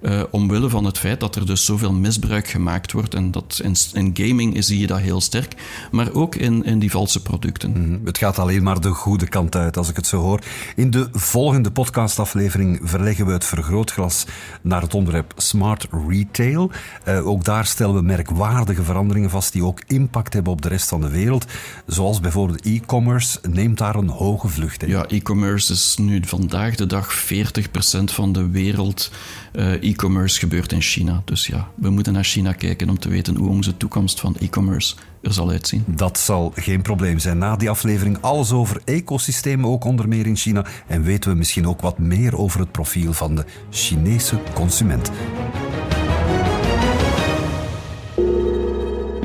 Uh, 0.00 0.22
omwille 0.30 0.68
van 0.68 0.84
het 0.84 0.98
feit 0.98 1.20
dat 1.20 1.36
er 1.36 1.46
dus 1.46 1.64
zoveel 1.64 1.92
misbruik 1.92 2.48
gemaakt 2.48 2.92
wordt. 2.92 3.14
En 3.14 3.30
dat 3.30 3.60
in, 3.62 3.76
in 3.92 4.10
gaming 4.14 4.64
zie 4.64 4.78
je 4.78 4.86
dat 4.86 4.98
heel 4.98 5.20
sterk, 5.20 5.54
maar 5.90 6.12
ook 6.12 6.34
in, 6.34 6.64
in 6.64 6.78
die 6.78 6.90
valse 6.90 7.22
producten. 7.22 7.70
Mm, 7.76 8.00
het 8.04 8.18
gaat 8.18 8.38
alleen 8.38 8.62
maar 8.62 8.80
de 8.80 8.90
goede 8.90 9.28
kant 9.28 9.56
uit, 9.56 9.76
als 9.76 9.88
ik 9.88 9.96
het 9.96 10.06
zo 10.06 10.20
hoor. 10.20 10.40
In 10.76 10.90
de 10.90 11.08
volgende 11.12 11.70
podcastaflevering 11.70 12.80
verleggen 12.82 13.26
we 13.26 13.32
het 13.32 13.44
vergrootglas 13.44 14.26
naar 14.62 14.82
het 14.82 14.94
onderwerp 14.94 15.32
Smart 15.36 15.86
Retail. 16.08 16.70
Uh, 17.08 17.26
ook 17.26 17.44
daar 17.44 17.66
stellen 17.66 17.94
we 17.94 18.02
merkwaardige 18.02 18.82
veranderingen 18.82 19.30
vast 19.30 19.52
die 19.52 19.64
ook 19.64 19.80
impact 19.86 20.32
hebben 20.32 20.52
op 20.52 20.62
de 20.62 20.68
rest 20.68 20.88
van 20.88 21.00
de 21.00 21.10
wereld. 21.10 21.46
Zoals 21.86 22.20
bijvoorbeeld 22.20 22.60
e-commerce 22.60 23.38
neemt 23.48 23.78
daar 23.78 23.94
een 23.94 24.08
hoge 24.08 24.48
vlucht 24.48 24.82
in. 24.82 24.88
Ja, 24.88 25.06
e-commerce 25.06 25.72
is 25.72 25.96
nu 25.96 26.20
vandaag 26.24 26.74
de 26.74 26.86
dag 26.86 27.24
40% 27.24 27.28
van 28.04 28.32
de 28.32 28.50
wereld 28.50 29.10
uh, 29.52 29.82
e-commerce 29.86 30.38
gebeurt 30.38 30.72
in 30.72 30.80
China. 30.80 31.22
Dus 31.24 31.46
ja, 31.46 31.68
we 31.74 31.90
moeten 31.90 32.12
naar 32.12 32.24
China 32.24 32.52
kijken 32.52 32.88
om 32.88 32.98
te 32.98 33.08
weten 33.08 33.36
hoe 33.36 33.48
onze 33.48 33.76
toekomst 33.76 34.20
van 34.20 34.36
e-commerce 34.36 34.94
er 35.20 35.32
zal 35.32 35.50
uitzien. 35.50 35.84
Dat 35.86 36.18
zal 36.18 36.52
geen 36.54 36.82
probleem 36.82 37.18
zijn. 37.18 37.38
Na 37.38 37.56
die 37.56 37.70
aflevering 37.70 38.18
alles 38.20 38.52
over 38.52 38.80
ecosystemen, 38.84 39.70
ook 39.70 39.84
onder 39.84 40.08
meer 40.08 40.26
in 40.26 40.36
China. 40.36 40.64
En 40.86 41.02
weten 41.02 41.30
we 41.30 41.36
misschien 41.36 41.66
ook 41.66 41.80
wat 41.80 41.98
meer 41.98 42.38
over 42.38 42.60
het 42.60 42.72
profiel 42.72 43.12
van 43.12 43.34
de 43.34 43.44
Chinese 43.70 44.38
consument. 44.54 45.10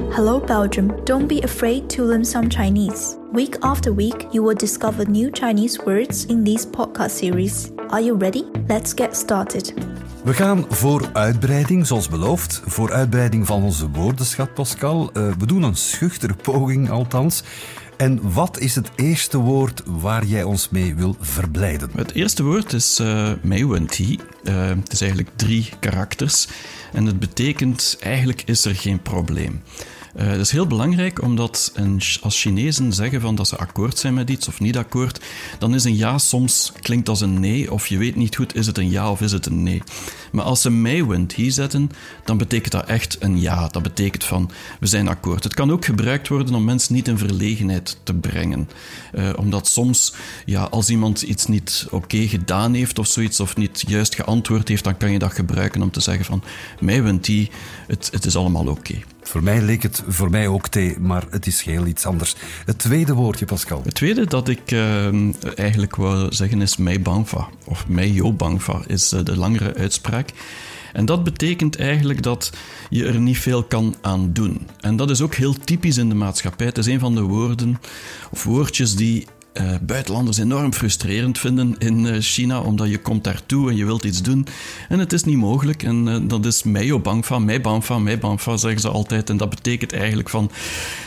Hello 0.10 0.40
Belgium, 0.40 0.92
don't 1.04 1.28
be 1.28 1.44
afraid 1.44 1.90
to 1.90 2.06
learn 2.06 2.26
some 2.26 2.50
Chinese. 2.50 3.18
Week 3.32 3.56
after 3.60 3.96
week, 3.96 4.26
you 4.32 4.46
will 4.46 4.58
discover 4.58 5.10
new 5.10 5.30
Chinese 5.32 5.82
words 5.86 6.26
in 6.26 6.44
this 6.44 6.66
podcast 6.66 7.16
series. 7.16 7.70
Are 7.90 8.04
you 8.04 8.18
ready? 8.18 8.44
Let's 8.68 8.94
get 8.94 9.16
started. 9.16 9.74
We 10.24 10.34
gaan 10.34 10.66
voor 10.70 11.10
uitbreiding, 11.14 11.88
zoals 11.88 12.10
beloofd. 12.10 12.62
Voor 12.66 12.92
uitbreiding 12.92 13.48
van 13.48 13.64
onze 13.64 13.90
woordenschat, 13.90 14.54
Pascal. 14.54 15.10
Uh, 15.14 15.32
we 15.40 15.46
doen 15.46 15.64
een 15.64 15.76
schuchtere 15.76 16.34
poging, 16.34 16.90
althans. 16.90 17.44
En 17.98 18.34
wat 18.34 18.60
is 18.60 18.76
het 18.76 18.92
eerste 18.96 19.38
woord 19.38 19.84
waar 19.86 20.26
jij 20.26 20.44
ons 20.44 20.70
mee 20.70 20.96
wil 20.96 21.16
verblijden? 21.20 21.90
Het 21.96 22.14
eerste 22.14 22.44
woord 22.44 22.74
is 22.74 23.00
uh, 23.00 23.32
Meiwenti. 23.42 24.20
Uh, 24.44 24.68
het 24.68 24.92
is 24.92 25.02
eigenlijk 25.02 25.32
drie 25.36 25.70
karakters. 25.80 26.48
En 26.94 27.06
het 27.06 27.20
betekent 27.20 27.98
eigenlijk 28.00 28.44
is 28.46 28.66
er 28.66 28.76
geen 28.76 29.02
probleem. 29.02 29.62
Uh, 30.16 30.30
dat 30.30 30.40
is 30.40 30.52
heel 30.52 30.68
belangrijk, 30.68 31.22
omdat 31.22 31.72
een, 31.74 32.02
als 32.22 32.42
Chinezen 32.42 32.94
zeggen 32.94 33.22
van 33.22 33.36
dat 33.36 33.48
ze 33.48 33.58
akkoord 33.58 33.98
zijn 33.98 34.14
met 34.14 34.30
iets 34.30 34.48
of 34.48 34.60
niet 34.60 34.78
akkoord, 34.78 35.22
dan 35.60 35.74
is 35.74 35.84
een 35.84 35.96
ja 35.96 36.18
soms 36.18 36.72
klinkt 36.82 37.10
als 37.10 37.22
een 37.22 37.40
nee, 37.40 37.72
of 37.72 37.88
je 37.88 37.98
weet 37.98 38.16
niet 38.16 38.36
goed, 38.36 38.56
is 38.56 38.68
het 38.68 38.78
een 38.78 38.90
ja 38.90 39.12
of 39.12 39.22
is 39.22 39.32
het 39.32 39.46
een 39.46 39.64
nee. 39.64 39.82
Maar 40.32 40.46
als 40.46 40.62
ze 40.62 40.70
mij 40.70 41.06
hier 41.36 41.52
zetten, 41.52 41.90
dan 42.26 42.38
betekent 42.38 42.72
dat 42.72 42.86
echt 42.86 43.18
een 43.20 43.40
ja. 43.40 43.68
Dat 43.68 43.84
betekent 43.84 44.24
van, 44.24 44.52
we 44.80 44.88
zijn 44.88 45.08
akkoord. 45.08 45.44
Het 45.44 45.54
kan 45.54 45.72
ook 45.72 45.86
gebruikt 45.86 46.28
worden 46.28 46.56
om 46.56 46.64
mensen 46.64 46.96
niet 46.96 47.08
in 47.08 47.18
verlegenheid 47.18 47.98
te 48.04 48.14
brengen. 48.14 48.70
Uh, 49.14 49.30
omdat 49.38 49.68
soms, 49.68 50.14
ja, 50.46 50.64
als 50.64 50.90
iemand 50.90 51.22
iets 51.22 51.46
niet 51.46 51.88
oké 51.90 52.28
gedaan 52.28 52.74
heeft 52.74 53.00
of 53.00 53.08
zoiets, 53.08 53.40
of 53.40 53.56
niet 53.56 53.84
juist 53.88 54.16
geantwoord 54.16 54.68
heeft, 54.68 54.84
dan 54.84 54.98
kan 54.98 55.12
je 55.12 55.20
dat 55.20 55.34
gebruiken 55.34 55.82
om 55.82 55.92
te 55.92 56.00
zeggen 56.00 56.26
van, 56.26 56.44
mij 56.80 57.04
wint 57.04 57.26
die, 57.26 57.50
het, 57.88 58.10
het 58.12 58.26
is 58.26 58.36
allemaal 58.36 58.68
oké. 58.68 58.96
Voor 59.32 59.44
mij 59.44 59.62
leek 59.62 59.84
het 59.84 60.04
voor 60.08 60.30
mij 60.30 60.48
ook 60.48 60.68
thee, 60.68 61.00
maar 61.00 61.24
het 61.30 61.48
is 61.48 61.62
heel 61.62 61.86
iets 61.86 62.06
anders. 62.06 62.36
Het 62.66 62.78
tweede 62.78 63.14
woordje, 63.14 63.46
Pascal. 63.46 63.82
Het 63.84 63.94
tweede 63.94 64.26
dat 64.26 64.48
ik 64.48 64.72
uh, 64.72 65.58
eigenlijk 65.58 65.96
wou 65.96 66.34
zeggen 66.34 66.62
is 66.62 66.78
Mei 66.78 67.00
Bangfa. 67.00 67.48
Of 67.66 67.88
Mei 67.88 68.14
Yo 68.14 68.34
Bangfa 68.34 68.82
is 68.88 69.14
uh, 69.14 69.24
de 69.24 69.38
langere 69.38 69.74
uitspraak. 69.76 70.30
En 70.94 71.06
dat 71.06 71.24
betekent 71.24 71.78
eigenlijk 71.78 72.24
dat 72.24 72.52
je 72.90 73.06
er 73.06 73.20
niet 73.20 73.40
veel 73.40 73.64
kan 73.64 73.96
aan 74.02 74.34
doen. 74.34 74.68
En 74.80 74.96
dat 74.96 75.10
is 75.10 75.22
ook 75.22 75.36
heel 75.36 75.54
typisch 75.54 75.98
in 75.98 76.10
de 76.10 76.16
maatschappij. 76.16 76.66
Het 76.66 76.78
is 76.78 76.86
een 76.86 77.00
van 77.00 77.16
de 77.16 77.22
woorden 77.22 77.80
of 78.32 78.44
woordjes 78.44 78.96
die 78.96 79.28
uh, 79.54 79.72
buitenlanders 79.82 80.38
enorm 80.38 80.74
frustrerend 80.74 81.40
vinden 81.40 81.76
in 81.78 82.06
uh, 82.06 82.16
China, 82.20 82.60
omdat 82.60 82.90
je 82.90 82.98
komt 82.98 83.24
daartoe 83.24 83.70
en 83.70 83.76
je 83.76 83.86
wilt 83.86 84.04
iets 84.04 84.22
doen 84.22 84.48
en 84.90 85.00
het 85.00 85.14
is 85.14 85.24
niet 85.24 85.38
mogelijk. 85.38 85.84
En 85.84 86.08
uh, 86.08 86.16
dat 86.22 86.46
is 86.46 86.64
mij 86.64 87.02
bang 87.02 87.26
van, 87.26 87.46
mij 87.46 87.62
bang 87.62 87.86
van, 87.86 88.04
mij 88.04 88.20
bang 88.20 88.42
van, 88.42 88.60
zeggen 88.60 88.82
ze 88.82 88.90
altijd. 88.90 89.30
En 89.30 89.38
dat 89.38 89.50
betekent 89.50 89.94
eigenlijk 89.94 90.30
van, 90.30 90.52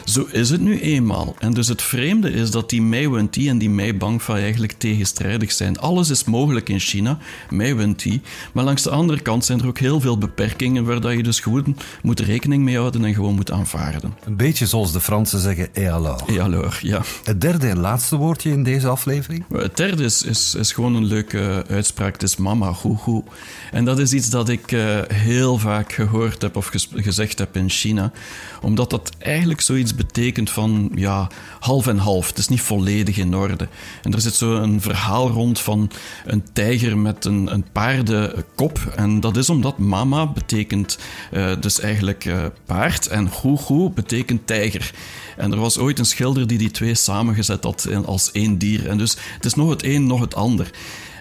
zo 0.04 0.26
is 0.30 0.50
het 0.50 0.60
nu 0.60 0.80
eenmaal. 0.80 1.34
En 1.38 1.52
dus 1.52 1.68
het 1.68 1.82
vreemde 1.82 2.30
is 2.30 2.50
dat 2.50 2.70
die 2.70 2.82
mij 2.82 3.28
die 3.30 3.48
en 3.48 3.58
die 3.58 3.70
mij 3.70 3.96
bang 3.96 4.22
van 4.22 4.36
eigenlijk 4.36 4.72
tegenstrijdig 4.72 5.52
zijn. 5.52 5.78
Alles 5.78 6.10
is 6.10 6.24
mogelijk 6.24 6.68
in 6.68 6.80
China, 6.80 7.18
mij 7.50 7.94
die. 7.96 8.20
Maar 8.52 8.64
langs 8.64 8.82
de 8.82 8.90
andere 8.90 9.20
kant 9.20 9.44
zijn 9.44 9.60
er 9.60 9.66
ook 9.66 9.78
heel 9.78 10.00
veel 10.00 10.18
beperkingen 10.18 10.84
waar 10.84 11.00
dat 11.00 11.12
je 11.12 11.22
dus 11.22 11.40
gewoon 11.40 11.76
moet 12.02 12.20
rekening 12.20 12.62
mee 12.62 12.78
houden 12.78 13.04
en 13.04 13.14
gewoon 13.14 13.34
moet 13.34 13.50
aanvaarden. 13.50 14.14
Een 14.24 14.36
beetje 14.36 14.66
zoals 14.66 14.92
de 14.92 15.00
Fransen 15.00 15.40
zeggen, 15.40 15.74
et 15.74 15.88
alors. 15.88 16.22
Et 16.26 16.38
alors, 16.38 16.80
ja. 16.80 17.02
Het 17.24 17.40
derde 17.40 17.68
en 17.68 17.78
laatste 17.78 18.16
woord 18.16 18.33
in 18.42 18.62
deze 18.62 18.88
aflevering? 18.88 19.44
Het 19.52 19.76
derde 19.76 20.04
is, 20.04 20.22
is, 20.22 20.54
is 20.54 20.72
gewoon 20.72 20.94
een 20.94 21.04
leuke 21.04 21.64
uitspraak. 21.68 22.12
Het 22.12 22.22
is 22.22 22.36
mama, 22.36 22.72
hoe. 22.72 23.22
En 23.72 23.84
dat 23.84 23.98
is 23.98 24.12
iets 24.12 24.30
dat 24.30 24.48
ik 24.48 24.72
uh, 24.72 24.98
heel 25.08 25.58
vaak 25.58 25.92
gehoord 25.92 26.42
heb 26.42 26.56
of 26.56 26.70
gezegd 26.94 27.38
heb 27.38 27.56
in 27.56 27.70
China. 27.70 28.12
Omdat 28.62 28.90
dat 28.90 29.10
eigenlijk 29.18 29.60
zoiets 29.60 29.94
betekent 29.94 30.50
van, 30.50 30.90
ja, 30.94 31.28
half 31.60 31.86
en 31.86 31.98
half. 31.98 32.28
Het 32.28 32.38
is 32.38 32.48
niet 32.48 32.60
volledig 32.60 33.16
in 33.16 33.34
orde. 33.34 33.68
En 34.02 34.12
er 34.12 34.20
zit 34.20 34.34
zo 34.34 34.54
een 34.54 34.80
verhaal 34.80 35.30
rond 35.30 35.60
van 35.60 35.90
een 36.24 36.44
tijger 36.52 36.98
met 36.98 37.24
een, 37.24 37.52
een 37.52 37.64
paardenkop. 37.72 38.78
En 38.96 39.20
dat 39.20 39.36
is 39.36 39.50
omdat 39.50 39.78
mama 39.78 40.26
betekent 40.26 40.98
uh, 41.32 41.52
dus 41.60 41.80
eigenlijk 41.80 42.30
paard 42.66 43.06
en 43.06 43.30
hoe 43.42 43.90
betekent 43.90 44.46
tijger. 44.46 44.90
En 45.36 45.52
er 45.52 45.58
was 45.58 45.78
ooit 45.78 45.98
een 45.98 46.04
schilder 46.04 46.46
die 46.46 46.58
die 46.58 46.70
twee 46.70 46.94
samengezet 46.94 47.64
had 47.64 47.88
als 48.04 48.23
één 48.32 48.58
dier. 48.58 48.88
En 48.88 48.98
dus 48.98 49.16
het 49.34 49.44
is 49.44 49.54
nog 49.54 49.70
het 49.70 49.84
een, 49.84 50.06
nog 50.06 50.20
het 50.20 50.34
ander. 50.34 50.70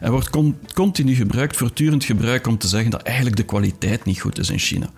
En 0.03 0.11
wordt 0.11 0.29
continu 0.73 1.15
gebruikt, 1.15 1.57
voortdurend 1.57 2.03
gebruikt 2.03 2.47
om 2.47 2.57
te 2.57 2.67
zeggen 2.67 2.91
dat 2.91 3.01
eigenlijk 3.01 3.35
de 3.35 3.43
kwaliteit 3.43 4.05
niet 4.05 4.21
goed 4.21 4.39
is 4.39 4.49
in 4.49 4.59
China. 4.59 4.89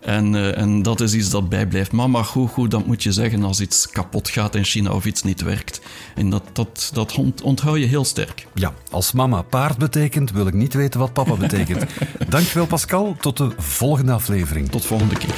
En, 0.00 0.34
uh, 0.34 0.58
en 0.58 0.82
dat 0.82 1.00
is 1.00 1.14
iets 1.14 1.30
dat 1.30 1.48
bijblijft. 1.48 1.92
Mama, 1.92 2.22
goed, 2.22 2.50
goed, 2.50 2.70
dat 2.70 2.86
moet 2.86 3.02
je 3.02 3.12
zeggen 3.12 3.44
als 3.44 3.60
iets 3.60 3.90
kapot 3.90 4.28
gaat 4.28 4.54
in 4.54 4.64
China 4.64 4.90
of 4.90 5.04
iets 5.04 5.22
niet 5.22 5.42
werkt. 5.42 5.80
En 6.14 6.30
dat, 6.30 6.42
dat, 6.52 6.90
dat 6.92 7.18
onthoud 7.42 7.78
je 7.78 7.86
heel 7.86 8.04
sterk. 8.04 8.46
Ja, 8.54 8.74
als 8.90 9.12
mama 9.12 9.42
paard 9.42 9.78
betekent, 9.78 10.30
wil 10.30 10.46
ik 10.46 10.54
niet 10.54 10.74
weten 10.74 11.00
wat 11.00 11.12
papa 11.12 11.34
betekent. 11.34 11.84
Dankjewel 12.28 12.66
Pascal, 12.66 13.16
tot 13.20 13.36
de 13.36 13.50
volgende 13.56 14.12
aflevering. 14.12 14.68
Tot 14.68 14.84
volgende 14.84 15.16
keer. 15.16 15.34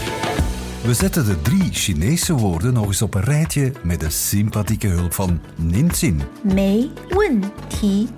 We 0.84 0.94
zetten 0.94 1.24
de 1.24 1.42
drie 1.42 1.72
Chinese 1.72 2.32
woorden 2.32 2.72
nog 2.72 2.86
eens 2.86 3.02
op 3.02 3.14
een 3.14 3.22
rijtje 3.22 3.72
met 3.82 4.00
de 4.00 4.10
sympathieke 4.10 4.86
hulp 4.86 5.12
van 5.12 5.40
Ninzin. 5.56 6.22
Mei 6.42 6.92
wen 7.08 7.42
ti, 7.68 8.08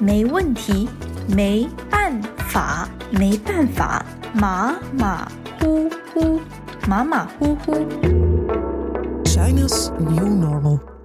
mei 0.00 0.26
wen 0.26 0.52
ti, 0.52 0.88
mei 1.34 1.68
ban 1.90 2.24
fa, 2.36 2.88
mei 3.10 3.40
ban 3.44 3.68
fa, 3.74 4.02
ma 4.40 4.78
ma 4.98 5.26
hu 5.58 5.88
hu, 6.14 6.40
ma 6.88 7.02
ma 7.02 7.28
hu 7.38 7.56
hu. 7.64 7.86
China's 9.22 9.90
New 9.98 10.28
Normal. 10.28 10.97